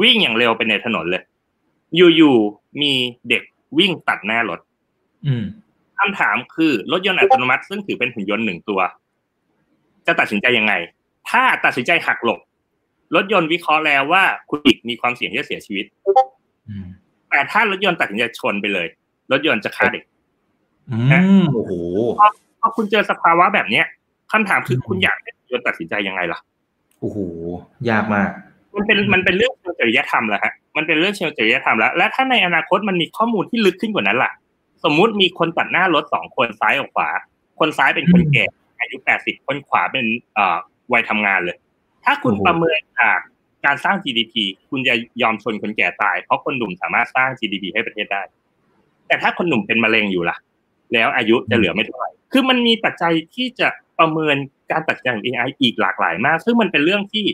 [0.00, 1.22] วิ่งอย่างเร็วไปในถนนเลย
[1.96, 2.92] อยู่ๆมี
[3.28, 3.42] เด็ก
[3.78, 4.60] วิ่งตัดหน้ารถ
[5.98, 8.80] คำถามคือรถยนต์อัตโนมัติ ซึ่งถือเป็นหุ่นยนต์หนึ่งตัว
[10.06, 10.72] จะตัดสินใจยังไง
[11.30, 12.40] ถ้าตัดสินใจหักหลบ
[13.14, 15.86] รถยนต์วิเคราะห์แล้วว่าคุณอีกมีความเสี่ยงที่จะเสียชีวิต
[17.30, 18.86] แต่ถ้ารถยนต์ตัดสินใจชนไปเลย
[19.32, 20.04] รถยนต์จะฆ่าเด็ก
[21.12, 21.22] นะ
[21.54, 21.72] โอ้โห
[22.60, 23.86] พอคุณเจอสภาวะแบบเนี้ย
[24.32, 26.40] คำถามคือคุณอยากให้รถยนต์ตัดสินใจยังไงล่ะ
[27.00, 27.18] โอ้โห
[27.90, 28.30] ยากมาก
[28.74, 34.32] มันเป็นมันเป็นเรื่องเชิงจริยธรรมแล้วฮะมันเป็นเรื่องเชิงจริยธรรมแล้วและถ้าในอนาคตมันมีข้อมูลที่ลึกขึ้นกว่านั้นล่ะ
[34.84, 37.10] สมมุติมีคนตัดหน้ารถสองคนซ้ายกับขวา
[37.58, 38.44] คนซ้ายเป็นคนแก่
[38.80, 40.58] อายุแปดสิบคนขวาเป็นเอ่อ
[40.92, 41.56] วัยทำงานเลย
[42.04, 43.18] ถ้าคุณประเมินจาก
[43.64, 44.34] การสร้าง GDP
[44.70, 48.22] คุณจะยอมชนคนแก่ตาย เพราะคนหนุ่มสามารถสร้าง GDP ให้ประเทศได้
[49.06, 50.36] แต่ถ้าคนหนุ่มเป็นมะเร็งอยู่ล่ะ
[50.92, 54.36] แล้วอายุจะเหลือไม่เท่าไหร่คือมันมีปัจจัยที่จะประเมิน
[54.70, 57.24] การตัดสินใจของ AI อีกหลากหลายมาก ซึ่งมันเป็นเรื่องที่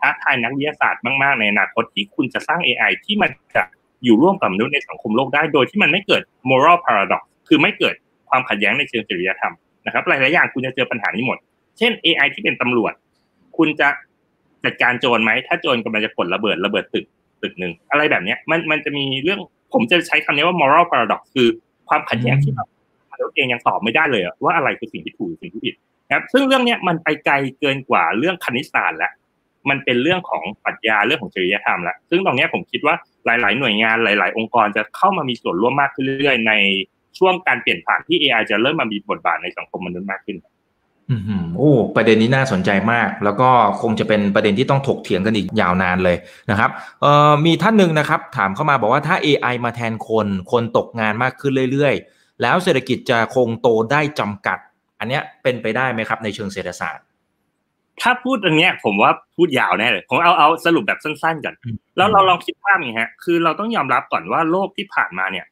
[0.00, 3.62] ท้าทายนักวิทยาศาสตร์มาก ๆ ในอนาคตที่คุณจะสร้าง AI ที่มันจะ
[4.04, 7.94] อยู่ร่วมกับมนุษย์ในสังคมโลกได้ โดยที่มันไม่เกิด moral paradox คือไม่เกิด
[8.28, 9.54] ความขัดแย้งในเชิงจริยธรรม
[9.86, 11.38] นะครับหลายๆอย่างคุณจะเจอปัญหานี้หมด
[11.78, 12.92] เช่น AI ที่เป็นตำรวจ
[13.56, 13.88] คุณจะ
[14.64, 17.04] จัดการโจรไหม ถ้าโจรกำลังจะกดระเบิดระเบิดตึก
[17.42, 19.40] ตึกหนึ่งอะไรแบบเนี้ยมันมันจะมีเรื่อง
[19.72, 21.48] ผมจะใช้คำนี้ว่า moral paradox คือ
[21.88, 22.52] ความขัดแย้งที่
[23.12, 25.74] มนุษย์เองยังตอบไม่ได้เลยว่าอะไรคือสิ่งที่ถูกสิ่งที่ผิด
[26.08, 29.12] นะครับซึ่งเรื่องนี้มันไปไกลเกินกว่าเรื่องคณิตศาสตร์แล้ว
[29.68, 32.94] มันเป็นเรื่องของปรัชญาเรื่องของจริยธรรมแล้วซึ่งตรงนี้ผมคิดว่า
[33.26, 36.52] หลาย ๆ หน่วยงานหลาย ๆ องค์กรจะเข้ามามีส่วนร่วมมากขึ้นเรื่อยๆ ใน
[37.18, 40.38] ช่วงการเปลี่ยนผ่านที่ AI จะเริ่มมามีบทบาทในสังคมมนุษย์มากขึ้น
[41.10, 43.50] อืมโอ้ประเด็นนี้น่าสนใจมาก แล้วก็
[43.82, 46.16] คงจะเป็นประเด็นที่ต้องถกเถียงกันอีกยาวนานเลย
[46.50, 46.70] นะครับ
[47.02, 54.58] เอ่อมีท่านหนึ่งนะครับ ถามเข้ามาบอกว่าถ้า AI มาแทนคนคนตกงานมากขึ้นเรื่อย ๆ แล้วเศรษฐกิจจะคงโตได้จำกัด
[55.00, 57.04] อันเนี้ยเป็นไปได้ไหมครับในเชิงเศรษฐศาสตร์
[58.02, 61.54] ถ้าพูดอันเนี้ย ผมว่าพูดยาวแน่เลย ผมเอาเอาสรุปแบบสั้นๆก่อน
[61.96, 65.46] แล้วเราลองคิดภาพนี้ฮะ คือเราต้องยอมรับก่อนว่าโลกที่ผ่านมาเนี่ย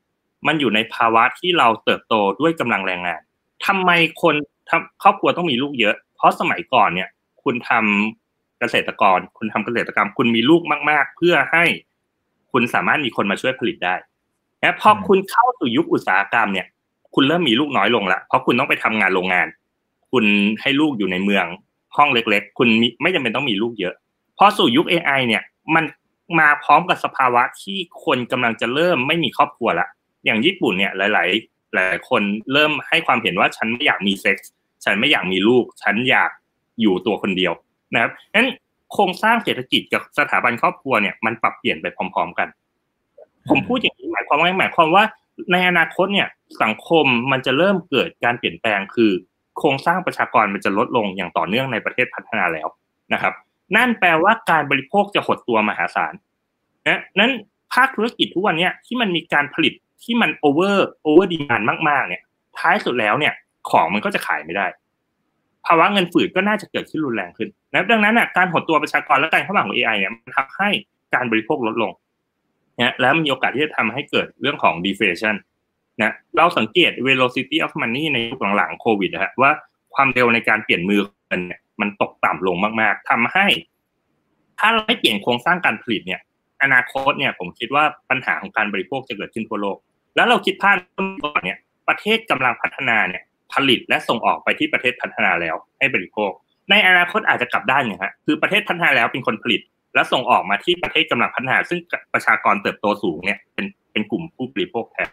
[0.46, 3.20] มันอยู่ในภาวะที่เราเติบโตด้วยกำลังแรงงาน
[3.66, 3.90] ทำไม
[4.22, 4.34] คน
[4.70, 7.08] ทำครอบครัวต้องมีลูกเยอะ เพราะสมัยก่อนเนี่ย
[7.42, 11.64] คุณทำเกษตรกร คุณทำเกษตรกรรม คุณมีลูกมาก ๆ เพื่อให้
[12.52, 13.94] คุณสามารถมีคนมาช่วยผลิตได้
[14.60, 16.66] และพอคุณเข้าสู่ยุคอุตสาหกรรมเนี่ย
[17.14, 19.46] คุณเริ่มมีลูกน้อยลงละเพราะคุณต้องไปทำงานโรงงาน
[20.12, 20.24] คุณ
[20.60, 21.46] ให้ลูกอยู่ในเมือง
[21.96, 22.68] ห้องเล็กๆ คุณ
[23.02, 23.94] ไม่จำเป็นต้องมีลูกเยอะ
[24.38, 25.42] พอสู่ยุค AI เนี่ย
[25.74, 25.84] มัน
[26.38, 29.86] มาพร้อมกับสภาวะที่คนกำลังจะเริ่มไม่มีครอบครัวละ
[30.24, 32.22] อย่างญี่ปุ่นเนี่ยหลายๆ หลายคน
[32.52, 34.50] เริ่มให้ความเห็นว่าฉันไม่อยากมีเซ็กส์
[34.84, 36.30] ฉันไม่อยากมีลูก ฉันอยาก
[36.80, 37.52] อยู่ตัวคนเดียว
[37.94, 38.48] นะครับนั้น
[38.92, 42.48] โครงสร้างเศรษฐกิจกับสถาบันครอบครัวเนี่ยมันปรับเปลี่ยนไปพร้อม ๆ กัน
[43.48, 45.04] ผมพูดอย่างนี้หมายความว่าหมายความว่า
[45.52, 46.28] ในอนาคตเนี่ย
[46.62, 49.12] สังคมมันจะเริ่มเกิดการเปลี่ยนแปลงคือ
[49.58, 52.68] โครงสร้างประชากรมันจะลดลงอย่างต่อเนื่องในประเทศพัฒนาแล้ว
[53.12, 53.34] นะครับ
[53.76, 56.14] นั่นแปลว่าการบริโภคจะหดตัวมหาศาล
[56.88, 57.30] นะนั้น
[57.74, 62.22] ภาคธุรกิจทุกวันเนี้ยที่มันมีการผลิตที่มัน over over demand มาก ๆ เนี่ย
[62.58, 63.34] ท้ายสุดแล้วเนี่ย
[63.70, 64.66] ของมันก็จะขายไม่ได้
[65.66, 70.68] ภาวะเงินฝืดก็น่าจะเกิดขึ้นรุนแรงขึ้นนะดังนั้นอะการหดตัวประชากรและการเข้ามาของ AI เนี่ยมันทำให้
[71.14, 71.92] การบริโภคลดลง
[72.78, 75.34] นะแล้วมีโอกาสที่จะทำให้เกิดเรื่องของ deflation
[76.02, 79.50] นะเราสังเกต velocity of money ในยุคหลังๆโควิดนะฮะว่า
[79.94, 83.46] ความเร็วในการเปลี่ยนมือเงินเนี่ยมันตกต่ำลงมาก ๆทำให้
[84.58, 86.20] ถ้าเราไม่เปลี่ยนโครงสร้างการผลิตเนี่ย
[86.62, 89.76] อนาคตเนี่ยผมคิดว่าปัญหาของการบริโภคจะเกิดขึ้นทั่วโลก
[90.16, 90.76] แล้วเราคิดภาพ
[91.24, 91.58] ก่อนเนี่ย
[91.88, 96.30] ประเทศกำลังพัฒนาเนี่ย ผลิตและส่งออกไปที่ประเทศพัฒนาแล้ว ให้บริโภค
[96.70, 99.60] ในอนาคตอาจจะกลับด้านเนี่ยฮะคือประเทศพัฒนาแล้วเป็นคนผลิต
[99.94, 101.78] และส่งออกมาที่ประเทศกำลังพัฒนา ซึ่ง
[102.14, 105.08] ประชากรเติบโตสูงเนี่ยเป็นเป็นกลุ่มผู้บริโภคแทน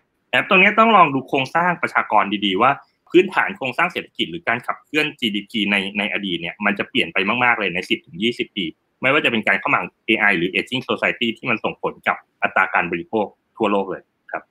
[0.50, 2.72] ตรงนี้ต้องลองดูโครงสร้างประชากรดีๆ ว่า
[3.10, 8.66] พื้นฐานโครงสร้างเศรษฐกิจหรือการขับเคลื่อน GDP ในในอดีตเนี่ยมันจะเปลี่ยนไปมากๆเลยใน 10ถึง20 ปี
[9.02, 13.26] ไม่ว่าจะเป็นการเข้ามา AI หรือ aging society ที่มันส่งผลกับอัตราการบริโภค
[13.58, 14.44] ทั่วโลกเลยครับ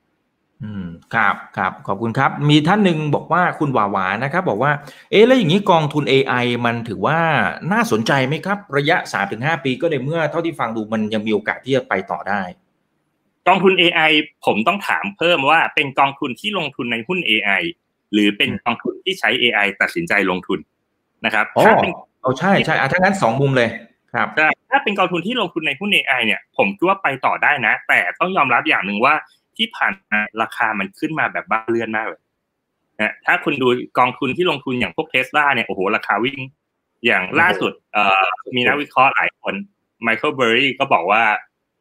[0.62, 4.72] อืมครับครับขอบคุณครับ มีท่านหนึ่งบอกว่าคุณหวาหวานะครับ บอกว่า
[5.10, 7.18] เอ๊ะแล้วอย่างนี้กองทุน AI มันถือว่า
[7.72, 8.96] น่าสนใจไหมครับ ระยะ
[9.30, 12.42] 3-5 ปีก็ในเมื่อเท่าที่ฟังดูมันยังมีโอกาสที่จะไปต่อได้
[13.48, 14.10] กองทุน AI
[14.46, 17.62] ผมต้องถามเพิ่มว่าเป็นกองทุนที่ลงทุนในหุ้น AI
[18.12, 20.58] หรือเป็นกองทุนที่ใช้ AI ตัดสินใจลงทุน
[21.24, 23.68] นะครับอ๋อถ้าเป็นเอาใช่ใช่อะถ้างั้นสองมุมเลย
[24.14, 29.14] ครับใช่ถ้าเป็นกองทุนที่ลงทุนในหุ้น AI เนี่ย ผมคิดว่าไปต่อได้นะ แต่ต้องยอมรับอย่างหนึ่งว่า
[29.56, 32.20] ที่ผ่านมาราคามันขึ้นมาแบบบ้าเลื่อนมากเลย
[33.00, 36.40] นะถ้าคุณดูกองทุนที่ลงทุนอย่างพวกเทสลาเนี่ยโอ้โหราคาวิ่ง
[37.06, 39.54] อย่างล่าสุดเอ่อมีนักวิเคราะห์หลายคน
[40.02, 41.22] ไมเคิลเบอร์รี่ก็บอกว่า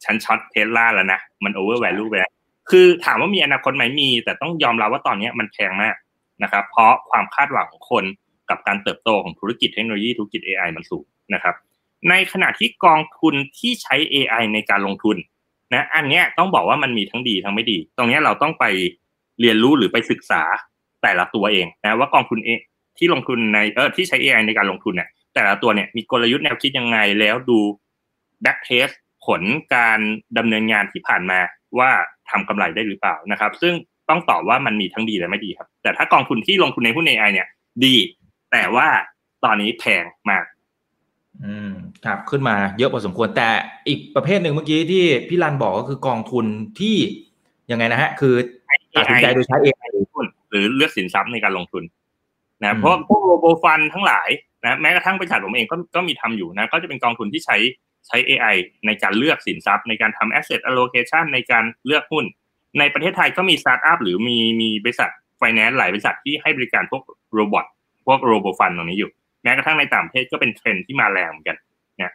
[0.06, 2.32] ฉัน short Tesla แล้วนะ มันโอเวอร์แวลูไปแล้ว
[2.70, 5.96] คือถามว่ามีอนาคตไหมมี แต่ต้องยอมรับว่าตอนนี้มันแพงมาก
[6.44, 8.04] นะครับ เพราะความคาดหวังของคน
[8.50, 11.56] กับการเติบโตของธุรกิจเทคโนโลยีธุรกิจ AI มันสูงนะครับ
[12.10, 15.18] ในขณะที่กองทุนที่ใช้ AI ในการลงทุน
[15.74, 18.66] นะอันเนี้ยต้องบอกว่ามันมีทั้งดีทั้งไม่ดี ตรงเนี้ยเราต้องไป
[19.42, 20.42] เรียนรู้หรือไปศึกษา
[21.04, 22.50] แต่ละตัวเองนะว่ากองทุนเอ
[22.98, 27.60] ที่ลงทุนในเออที่ใช้ AI ในการลงทุนเนี่ยแต่ละตัวเนี่ยมีกลยุทธ์แนวคิดยังไงแล้วดู
[28.42, 28.88] แบ็กเทส
[29.26, 29.42] ผล
[29.76, 30.00] การ
[30.38, 31.40] ดำเนินงานที่ผ่านมา
[31.80, 31.90] ว่า
[32.30, 33.74] ทำกำไรได้หรือเปล่านะครับ ซึ่ง
[34.10, 37.48] ต้องตอบว่ามันมีทั้งดีและไม่ดีครับ แต่ถ้ากองทุนที่ลงทุนในหุ้น AI เนี่ย
[37.86, 37.96] ดี
[38.52, 38.88] แต่ว่า
[39.44, 40.46] ตอนนี้แพงมาก
[41.44, 41.72] อืม
[42.06, 43.50] ครับขึ้นมาเยอะพอสมควรแต่
[43.88, 46.46] อีกประเภทหนึ่งเมื่อกี้ที่พี่รันบอกก็คือกองทุน
[46.80, 46.98] ที่
[47.72, 48.34] ยังไงนะฮะ คือ
[48.96, 51.84] ตัดสินใจโดยใช้ AI หุ้นหรือเลือกสินทรัพย์ในการลงทุน
[52.62, 54.30] อืนะมเพราะพวก robo fund ทั้งหลาย
[54.64, 57.58] นะแม้กระทั่งบริษัทผมเองก็ก็มีทำอยู่นะ ก็จะเป็นกองทุนที่ใช้
[58.08, 62.26] ใช้ AI ในการเลือกสินทรัพย์ ในการทำ asset allocation ในการเลือกหุ้น
[62.80, 65.10] ในประเทศไทยก็มีสตาร์ทอัพหรือมีมีบริษัท
[65.42, 67.04] finance หลายบริษัทที่ให้บริการพวก
[67.34, 67.66] robot
[68.08, 69.12] พวก robo fund ตรงนี้อยู่
[69.44, 71.58] แม้กระทั่งในต่างประเทศก็เป็นเทรนด์ที่มาแรงเหมือนกัน
[71.98, 72.12] เนี่ย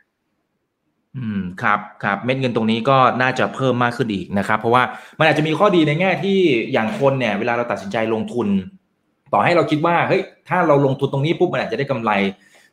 [1.16, 4.82] อืมครับครับเม็ดเงินตรงนี้ก็น่าจะเพิ่มมากขึ้นอีกนะครับ เพราะว่า
[5.18, 6.38] มันอาจจะมีข้อดีในแง่ที่
[6.72, 8.48] อย่างคนเนี่ย เวลาเราตัดสินใจลงทุน
[9.32, 12.10] ต่อให้เราคิดว่าเฮ้ยถ้าเราลงทุนตรงนี้ปุ๊บมันอาจจะได้กำไร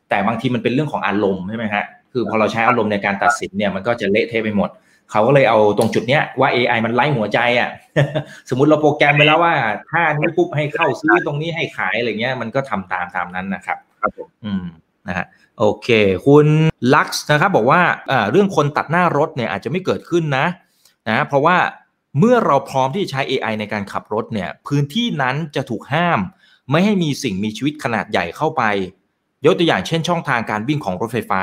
[0.08, 1.84] แต่บางทีมันเป็นเรื่องของอารมณ์ใช่ไหมฮะ
[2.16, 4.70] คือพอเราใช้อารมณ์ในการตัดสินเนี่ยมันก็จะเละเทะไปหมด
[5.10, 7.70] เขาก็เลยเอาตรงจุดเนี้ยว่า AI มันไล่หัวใจอะ
[8.50, 9.54] สมมุติเราโปรแกรมไปแล้วว่า
[9.90, 14.64] ถ้านี้ปุ๊บให้เข้าซื้อตรงนี้ให้ขายอะไรเงี้ยมันก็ทำตามตามนั้นนะครับครับผมอืม
[15.08, 15.26] นะฮะ
[15.58, 15.88] โอเค
[16.26, 16.46] คุณ
[16.94, 17.80] ลักซ์นะครับบอกว่า
[18.30, 20.46] เรื่องคนตัดหน้ารถเนี่ยอาจจะไม่เกิดขึ้นนะ
[21.08, 21.56] นะเพราะว่า
[22.18, 26.20] เมื่อเราพร้อมที่จะใช้ AI ในการขับรถเนี่ยพื้นที่นั้นจะถูกห้าม
[26.70, 28.62] ไม่ให้มีสิ่งมีชีวิตขนาดใหญ่เข้าไป
[29.44, 31.42] ยกตัวอย่างเช่นช่องทางการวิ่งของรถไฟฟ้า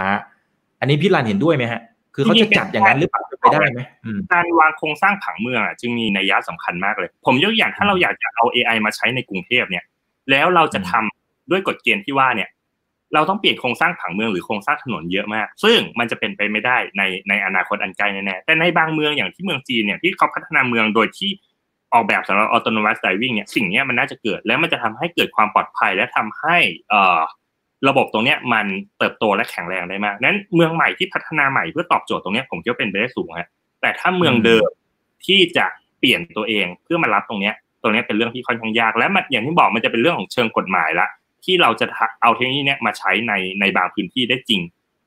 [0.83, 1.81] อันนี้พี่รันเห็นด้วยไหมฮะ
[2.15, 9.83] คือเขาจะจัดอย่างนั้นหรือเปล่าเป็นไปได้ไหมอืมการวางโครงสร้างผังเมืองอะจึงมีนัยยะสำคัญมากเลย ผมยกตัวอย่างถ้าเราอยากจะเอา AI มาใช้ในกรุงเทพเนี่ย
[10.31, 12.49] แล้วเราจะทำด้วยกฎเกณฑ์ที่ว่าเนี่ย
[13.13, 21.31] เราต้องเปลี่ยนโครงสร้างผังเมืองหรือโครงสร้างถนนเยอะมาก ซึ่งมันจะเป็นไปไม่ได้ในในอนาคตอันไกลแน่ๆแต่ในบางเมืองอย่างที่เมืองจีนเนี่ยที่เขาพัฒนาเมืองโดยที่
[21.93, 26.57] ออกแบบสำหรับ autonomous driving เนี่ยสิ่งเนี้ยมันน่าจะเกิด แล้วมันจะทำให้เกิดความปลอดภัยและทำให้
[26.89, 27.21] เอ่อ
[27.87, 28.65] ระบบตรงเนี้ยมัน
[28.99, 33.47] เติบโตและแข็งแรงได้มากนั้นเมืองใหม่ที่พัฒนาใหม่เพื่อตอบโจทย์ตรงเนี้ยผมคิดว่าเป็นไปได้สูงฮะ
[33.81, 34.67] แต่ถ้าเมืองเดิม
[35.25, 35.65] ที่จะ
[35.99, 41.07] เปลี่ยนตัวเองเพื่อมารับตรงเนี้ยตรงนี้เป็นเรื่องที่ค่อนข้างยากและมันอย่างที่บอกมันจะเป็นเรื่องของเชิงกฎหมายละ
[41.45, 41.85] ที่เราจะ
[42.21, 44.61] เอาเทคโนโลยีเนี้ยมาใช้ในในบางพื้นที่ได้จริง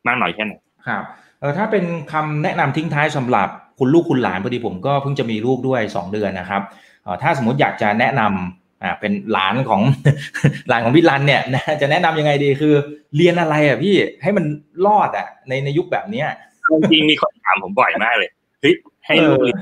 [0.07, 0.55] มากน้อยแค่ไหน
[0.89, 1.03] ครับ
[1.41, 3.49] เออถ้าเป็นคำแนะนำทิ้งท้ายสำหรับ
[3.79, 6.62] คุณลูกคุณหลานพอดีผมก็เพิ่งจะมีลูกด้วย 2 เดือนนะครับ
[7.03, 9.83] เออถ้าสมมติอยากจะแนะนำ อ่าเป็นหลานของ
[10.68, 12.74] หลานของพี่รันเนี่ยนะจะแนะนำยังไงดีคือ
[13.16, 14.45] เรียนอะไรอะพี่ให้มัน
[14.87, 16.29] รอดอะในในยุคแบบเนี้ย
[16.70, 18.74] จริงๆมีคนถามผมบ่อยมากเลยเฮ้ย
[19.07, 19.59] ให้ลูกเรียน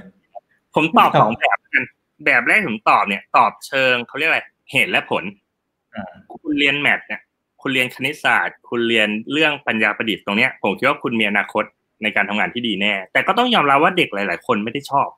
[0.75, 1.85] ผมตอบสองแบบกัน
[2.25, 4.41] แบบแรกผมตอบเนี่ย ตอบเชิงเขาเรียกอะไร
[4.71, 5.25] เหตุและผล
[6.43, 7.21] คุณเรียนแมทเนี่ย
[7.63, 11.65] คุณเรียนคณิตศาสตร์ คุณเรียนเรื่องปัญญาประดิษฐ์ตรงเนี้ย ผมคิดว่าคุณมีอนาคต
[12.03, 15.09] ในการทำงานที่ดีแน่ แต่ก็ต้องยอมรับว่าเด็กหลาย ๆ คนไม่ได้ชอบ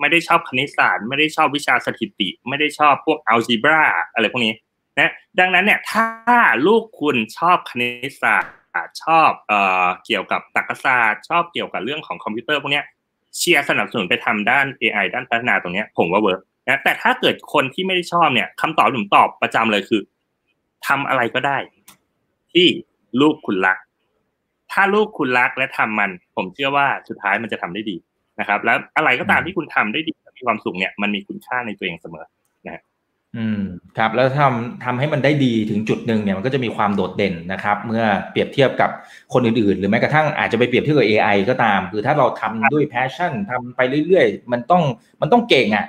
[0.00, 3.82] ไม่ได้ชอบคณิตศาสตร์ ไม่ได้ชอบวิชาสถิติ ไม่ได้ชอบพวกอัลจีบรา
[4.14, 4.54] อะไรพวกนี้
[4.98, 8.52] นะดังนั้นเนี่ยถ้าลูกคุณชอบคณิตศาสตร์
[9.04, 12.82] ชอบเอ่อเกี่ยวกับตรรกศาสตร์ชอบเกี่ยวกับเรื่องของคอมพิวเตอร์พวกนี้
[13.36, 20.02] เชียร์สนับสนุนไปทำด้าน AI ด้านพัฒนาตรงนี้ผมว่า work นะแต่ถ้าเกิดคนที่ไม่ได้ชอบเนี่ยคำตอบผมตอบประจำเลยคือ
[20.86, 21.58] ทำอะไรก็ได้
[22.52, 22.66] ที่
[23.20, 23.78] ลูกคุณรัก
[24.72, 27.96] ถ้าลูกคุณรักและทำมัน ผมเชื่อว่าสุดท้ายมันจะทำได้ดี
[28.40, 32.26] นะครับ แล้วอะไรก็ตามที่คุณทำได้ดีมีความสุขเนี่ยมันมีคุณค่าในตัวเองเสมอ
[32.66, 32.82] นะ
[33.36, 33.60] อืม
[33.98, 38.90] ครับแล้วทำทำให้มันได้ดีถึงจุดหนึ่งเนี่ยมันก็จะมีความโดดเด่นนะครับ เมื่อเปรียบเทียบกับ
[39.32, 44.82] คนอื่นๆ หรือแม้กระทั่งอาจจะไปเปรียบเทียบกับ AI ก็ตาม คือถ้าเราทำด้วย passion ทำไปเรื่อยๆ มันต้อง
[45.20, 45.86] มันต้องเก่งอะ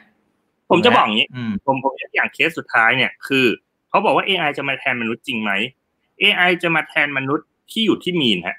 [0.70, 3.46] ผมจะบอกอย่างนี้อืมผมผมยกอย่างเคสสุดท้ายเนี่ยคือ
[3.90, 5.52] เขาบอกว่า AI จะมาแทนมนุษย์จริงไหม
[6.22, 8.58] AI จะมาแทนมนุษย์ที่อยู่ที่มีนฮะ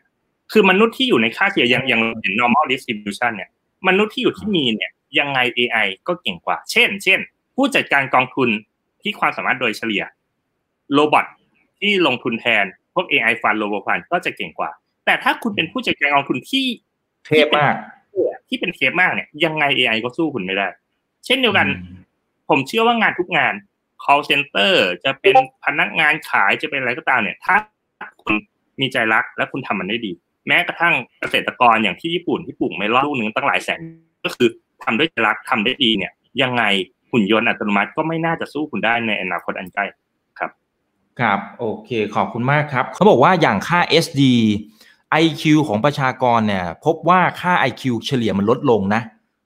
[0.52, 3.50] คือมนุษย์ที่อยู่ในค่าเฉลี่ยอย่างอย่างเห็น normal distribution เนี่ย
[3.88, 7.20] มนุษย์ที่อยู่ที่ mean เนี่ย ยังไง AI ก็เก่งกว่า เช่น เช่น
[7.54, 8.48] ผู้จัดการกองทุน
[9.02, 10.02] ที่ความสามารถโดยเฉลี่ย
[10.92, 11.26] robot
[11.78, 12.64] ที่ลงทุนแทน
[12.94, 14.70] พวก AI ฟันโรบอทฟันก็จะเก่งกว่า
[15.06, 16.66] แต่ถ้าคุณเป็นผู้จัดการกองทุนที่
[17.26, 17.74] เทพมาก
[18.48, 20.66] ที่เป็นเทพมากเนี่ย ยังไง AI ก็สู้คุณไม่ได้
[21.26, 21.68] เช่นเดียวกัน
[22.48, 23.54] ผมเชื่อว่างานทุกงาน
[24.04, 24.74] call center
[25.04, 27.54] จะเป็นพนักงานขายจะเป็นอะไรก็ตามเนี่ย ถ้า
[28.22, 28.34] คุณ
[28.80, 30.12] มีใจรักและคุณทำมันได้ดี
[30.46, 33.80] แม้กระทั่งเกษตรกรอย่างที่ญี่ปุ่นที่ปลูกเมลอนลูกหนึ่งตั้งหลายแสน
[34.24, 34.48] ก็คือ
[34.84, 36.12] ทำด้วยใจรักทำได้ดีเนี่ย
[36.42, 36.62] ยังไง
[37.12, 39.84] หุ่นยนต์อัตโนมัติก็ไม่น่าจะสู้คุณได้ในอนาคตอันใกล้
[40.38, 40.50] ครับ
[41.20, 44.22] ครับโอเคขอบคุณมากครับ เขาบอกว่าอย่างค่า SD
[45.24, 49.02] IQ ของประชากรเนี่ย พบว่าค่า IQ เฉลี่ยมันลดลงนะ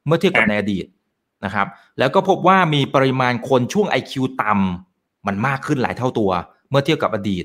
[0.06, 0.86] เมื่อเทียบกับในอดีต
[1.44, 1.66] นะครับ
[1.98, 6.30] แล้วก็พบว่ามีปริมาณคนช่วง IQ ต่ำมันมากขึ้นหลายเท่าตัว
[6.70, 7.44] เมื่อเทียบกับอดีต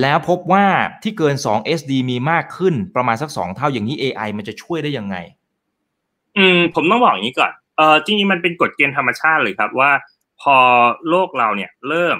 [0.00, 0.66] แล้วพบว่า
[1.02, 5.16] ที่เกิน 2 SD มีมากขึ้นประมาณสัก 2 เท่าอย่างนี้ AI มันจะช่วยได้ยังไง
[6.36, 9.90] อืม ผมต้องบอกอย่างนี้ก่อนเออจริงๆมันเป็นกฎเกณฑ์ธรรมชาติเลยครับว่า
[10.40, 10.56] พอ
[11.08, 12.16] โลกเราเนี่ย เริ่ม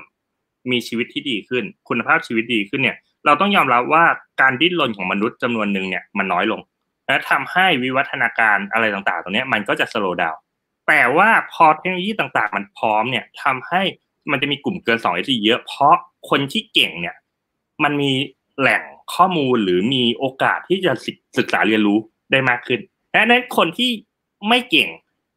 [0.71, 2.97] มีชีวิตที่ดีขึ้น คุณภาพชีวิตดีขึ้นเนี่ย
[3.27, 4.05] เราต้องยอมรับว่า
[4.41, 6.61] การดิ้นรนของมนุษย์จำนวนหนึ่งเนี่ยมันน้อยลง
[7.07, 10.35] และทำให้วิวัฒนาการอะไรต่างๆ ตรงนี้มันก็จะสโลว์ดาว
[10.89, 13.83] แต่ว่าพอเทคโนโลยีต่างๆ มันพร้อมเนี่ยทำให้
[14.31, 15.95] มันจะมีกลุ่มเกินสอง SD เยอะเพราะ
[16.31, 17.17] คนที่เก่งเนี่ย
[17.83, 18.13] มันมี
[18.61, 18.83] แหล่ง
[19.15, 20.93] ข้อมูลหรือมีโอกาสที่จะ
[21.39, 21.99] ศึกษาเรียนรู้
[22.33, 22.81] ได้มากขึ้น
[23.13, 23.91] และนั้นคนที่
[24.49, 24.89] ไม่เก่ง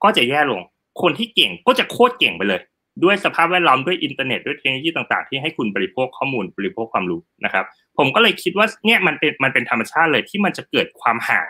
[0.03, 0.61] ก็จะแย่ลง
[1.01, 2.61] คนที่เก่งก็จะโคตรเก่งไปเลย
[3.03, 7.65] ด้วยสภาพแวดล้อมด้วยอินเทอร์เน็ตด้วยเทคโนโลยีต่างๆ ที่ให้คุณบริโภคข้อมูลบริโภคความรู้นะครับ
[7.97, 11.47] ผมก็เลยคิดว่าเนี่ยมันเป็นมันเป็นธรรมชาติเลยที่มันจะเกิดความห่าง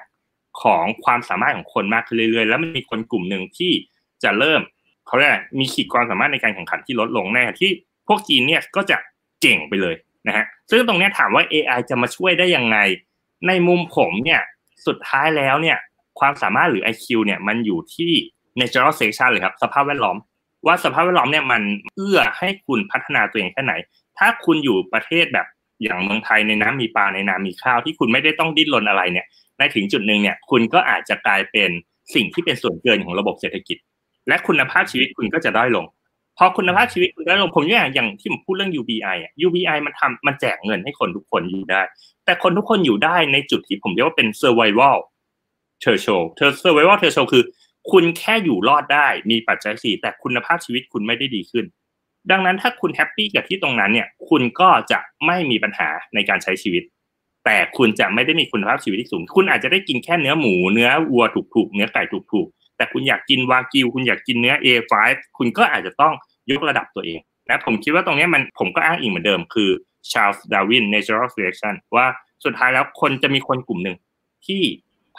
[0.62, 3.72] ของความสามารถของคนมากขึ้นเรื่อยๆ แล้วมันมีคนกลุ่มหนึ่งที่
[4.24, 4.62] จะเริ่ม
[5.08, 7.70] เขาเรียกมีขีดความสามารถในการแข่งขันที่ลดลงแน่ที่
[8.08, 8.98] พวกจีนเนี่ยก็จะ
[9.42, 9.96] เก่งไปเลย
[10.28, 12.78] นะฮะซึ่งตรงนี้ถามว่า AI จะมาช่วยได้ยังไง
[13.48, 14.42] ในมุมผมเนี่ย
[14.88, 15.78] สุดท้ายแล้วเนี่ย
[16.20, 18.12] ความสามารถหรือ IQ เนี่ยมันอยู่ที่
[18.60, 20.18] natural selection เลยครับสภาพแวดล้อม
[20.68, 21.62] ว่าสภาพแวดล้อมเนี่ยมัน
[21.96, 23.74] เอื้อให้คุณพัฒนาตัวเองแค่ไหน
[24.18, 25.48] ถ้าคุณอยู่ประเทศแบบ
[25.82, 29.26] อย่างเมืองไทยในน้ำมีปลาในน้ำมีข้าวที่คุณไม่ได้ต้องดิ้นรนอะไรเนี่ย
[29.58, 31.70] ในถึงจุดหนึ่งเนี่ยคุณก็อาจจะกลายเป็น
[32.16, 33.78] สิ่งที่เป็นส่วนเกินของระบบเศรษฐกิจ
[34.28, 35.86] และคุณภาพชีวิตคุณก็จะด้อยลง
[36.38, 41.82] พอคุณภาพชีวิตคุณได้ลงผมอย่างอย่างที่ผมพูดเรื่อง UBI อะ UBI มันทำมันแจกเงินให้คนทุกคนอยู่ได้
[42.26, 44.98] แต่คนทุกคนอยู่ได้ในจุดที่ผมเรียกว่าเป็น survival
[45.84, 46.28] threshold
[46.64, 47.44] survival threshold คือ
[47.92, 51.66] คุณแค่อยู่รอดได้มีปัจจัยสี่แต่คุณภาพชีวิตคุณไม่ได้ดีขึ้น
[52.32, 56.84] ดังนั้นถ้าคุณแฮปปี้กับที่ตรงนั้นเนี่ย คุณก็จะไม่มีปัญหาในการใช้ชีวิต
[57.46, 64.94] แต่คุณจะไม่ได้มีคุณภาพชีวิตที่สูง คุณอาจจะได้กินแค่เนื้อหมูเนื้อวัวถูกๆเนื้อไก่ถูกๆแต่คุณอยากกินวากิว คุณอยากกินเนื้อ A5
[65.38, 66.14] คุณก็อาจจะต้อง
[66.52, 69.70] ยกระดับตัวเองนะผมคิดว่าตรงนี้มันผมก็อ้างอิงเหมือนเดิม คือ
[70.12, 72.06] Charles Darwin Natural Selection ว่า
[72.46, 73.96] สุดท้ายแล้วคนจะมีคนกลุ่มหนึ่ง
[74.46, 74.62] ที่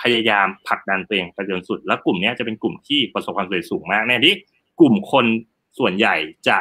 [0.00, 4.36] พยายามผลักดันตัวเองไปจนสุด แล้วกลุ่มนี้จะเป็นกลุ่มที่ประสบความสำเร็จสูงมากในที่
[4.80, 5.26] กลุ่มคน
[5.78, 6.16] ส่วนใหญ่
[6.48, 6.58] จะ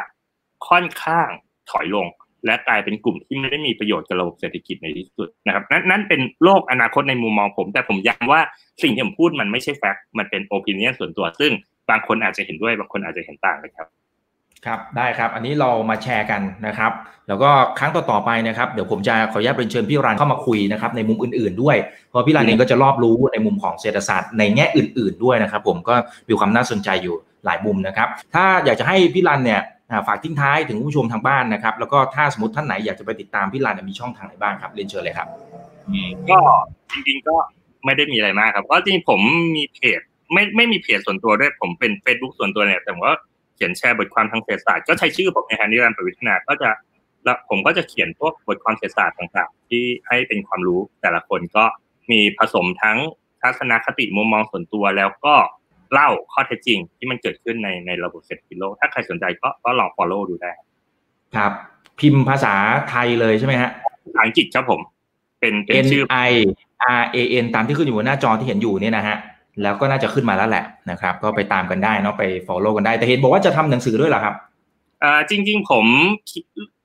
[0.68, 1.28] ค่อนข้าง
[1.70, 2.06] ถอยลง
[2.46, 8.40] และกลายเป็นกลุ่มที่ไม่ได้มีประโยชน์กับระบบเศรษฐกิจในที่สุดนะครับนั่นนั่นเป็นโลกอนาคตในมุมมองผม แต่ผมย้ำว่า
[8.82, 11.52] สิ่งที่ผมพูดมันไม่ใช่แฟกต์มันเป็นโอปิเนียนส่วนตัว ซึ่ง
[11.90, 13.86] บางคนอาจจะเห็นด้วยบางคนอาจจะเห็นต่างนะครับ
[14.66, 16.92] ครับได้ครับอันนี้เรามาแชร์กันนะครับ
[17.28, 21.76] แล้วก็ครั้งต่อๆไปนะครับเดี๋ยวผมจะขออนุญาตเรียนเชิญพี่รันเข้ามาคุยนะครับในมุมอื่นๆด้วย
[22.10, 25.94] เพราะพี่รันเองก็จะรอบรู้ในมุมของเศรษฐศาสตร์ในแง่อื่น ๆด้วยนะครับ ผมก็
[26.28, 29.60] มีความน่าสนใจอยู่หลายมุมนะครับ ถ้าอยากจะให้พี่รันเนี่ย
[30.06, 35.28] ฝากทิ้งท้ายถึงผู้ชมทางบ้านนะครับ แล้วก็ถ้าสมมติท่านไหนอยากจะไปติดตามพี่รันมีช่องทางไหนบ้างครับเรียนเชิญเลยครับ
[36.30, 36.38] ก็
[36.92, 37.36] จริงๆก็
[37.84, 39.20] ไม่ได้มีอะไรมากครับเพราะจริงผม
[39.56, 40.00] มีเพจ
[40.32, 43.12] ไม่ไม่มีเพจส่วนตัวด้วยผมเป็น Facebook ส่วนตัวเนี่ยแต่ว่า
[43.58, 46.70] เขียนแชร์บทความทางเศรษฐศาสตร์ก็ใช้ชื่อผมในฮานิรันประวิทนาก็จะ
[47.24, 51.64] แล้วผมก็จะเขียนพวกบทความเศรษฐศาสตร์ต่างๆ ที่ให้เป็นความรู้แต่ละคนก็
[52.10, 52.98] มีผสมทั้ง
[53.42, 55.34] ทัศนคติมุมมองส่วนตัวแล้วก็
[55.92, 60.50] เล่าข้อเท็จจริงที่มันเกิดขึ้นในในระบบเศรษฐกิจโลก ถ้าใครสนใจก็ก็ลอง follow ดูได้
[61.36, 61.52] ครับ
[62.00, 62.54] พิมพ์ภาษา
[62.90, 63.70] ไทยเลยใช่ไหมฮะ
[64.04, 64.80] ภาษาอังกฤษครับผม
[65.40, 66.32] เป็นเป็น N ชื่อ I
[67.00, 69.16] R A N ตามที่ขึ้นอยู่บนหน้าจอที่เห็นอยู่เนี่ยนะฮะ
[69.62, 74.34] แล้วก็น่าจะขึ้นมาแล้วแหละนะครับ ก็ไปตามกันได้เนาะไป follow กันได้ แต่เห็นบอกว่าจะทำหนังสือด้วยเหรอครับ
[75.04, 75.86] อ่าจริง ๆ ผม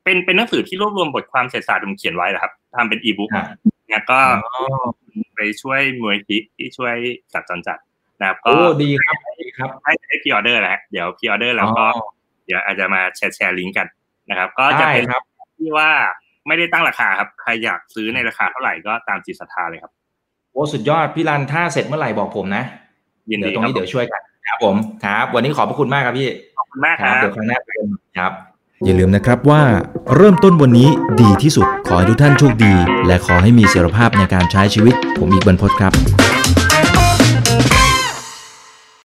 [0.03, 3.45] เป็นเป็นหนังสือที่รวบรวมบทความเศรษฐศาสตร์ผมเขียนไว้นะครับทำเป็นอีบุ๊กอ่า
[3.91, 4.19] แล้วก็
[5.35, 6.95] ไปช่วยมูลนิธิที่ช่วย
[7.33, 7.77] สัตว์จรจัด
[8.19, 12.05] นะครับก็โอ้ดีครับดีครับให้ให้ pre-order แหละเดี๋ยว pre-order แล้วก็อ๋อ
[12.45, 13.87] เดี๋ยวอาจจะมาแชร์แชร์ลิงก์กัน
[14.29, 15.23] นะครับ ก็จะได้เป็นครับ
[15.57, 15.89] ที่ว่า
[16.47, 19.93] ไม่ได้ตั้งราคาครับใครอยากซื้อในราคาเท่าไหร่ก็ตามจิตศรัทธาเลยครับ
[20.53, 22.63] โอ้สุดยอดพี่รันถ้าเสร็จเมื่อไหร่บอกผมนะ
[23.29, 24.75] ยินดีเดี๋ยวตรงครับนี้เดี๋ยวช่วยกันครับผม
[25.05, 27.87] ครับวันนี้ขอบพระคุณมากครับพี่ขอบคุณมากคครัรับบเดี๋ยวครั้งหน้าเจอกัน
[28.17, 28.31] ครับ
[28.85, 29.61] อย่าลืมนะครับว่า
[30.15, 30.89] เริ่มต้นวันนี้
[31.21, 32.73] ดีที่สุดขอให้ทุกท่านโชคดี
[33.07, 35.93] และขอให้มีเสรีภาพในการใช้ชีวิต ผมอีกบรรพตครับ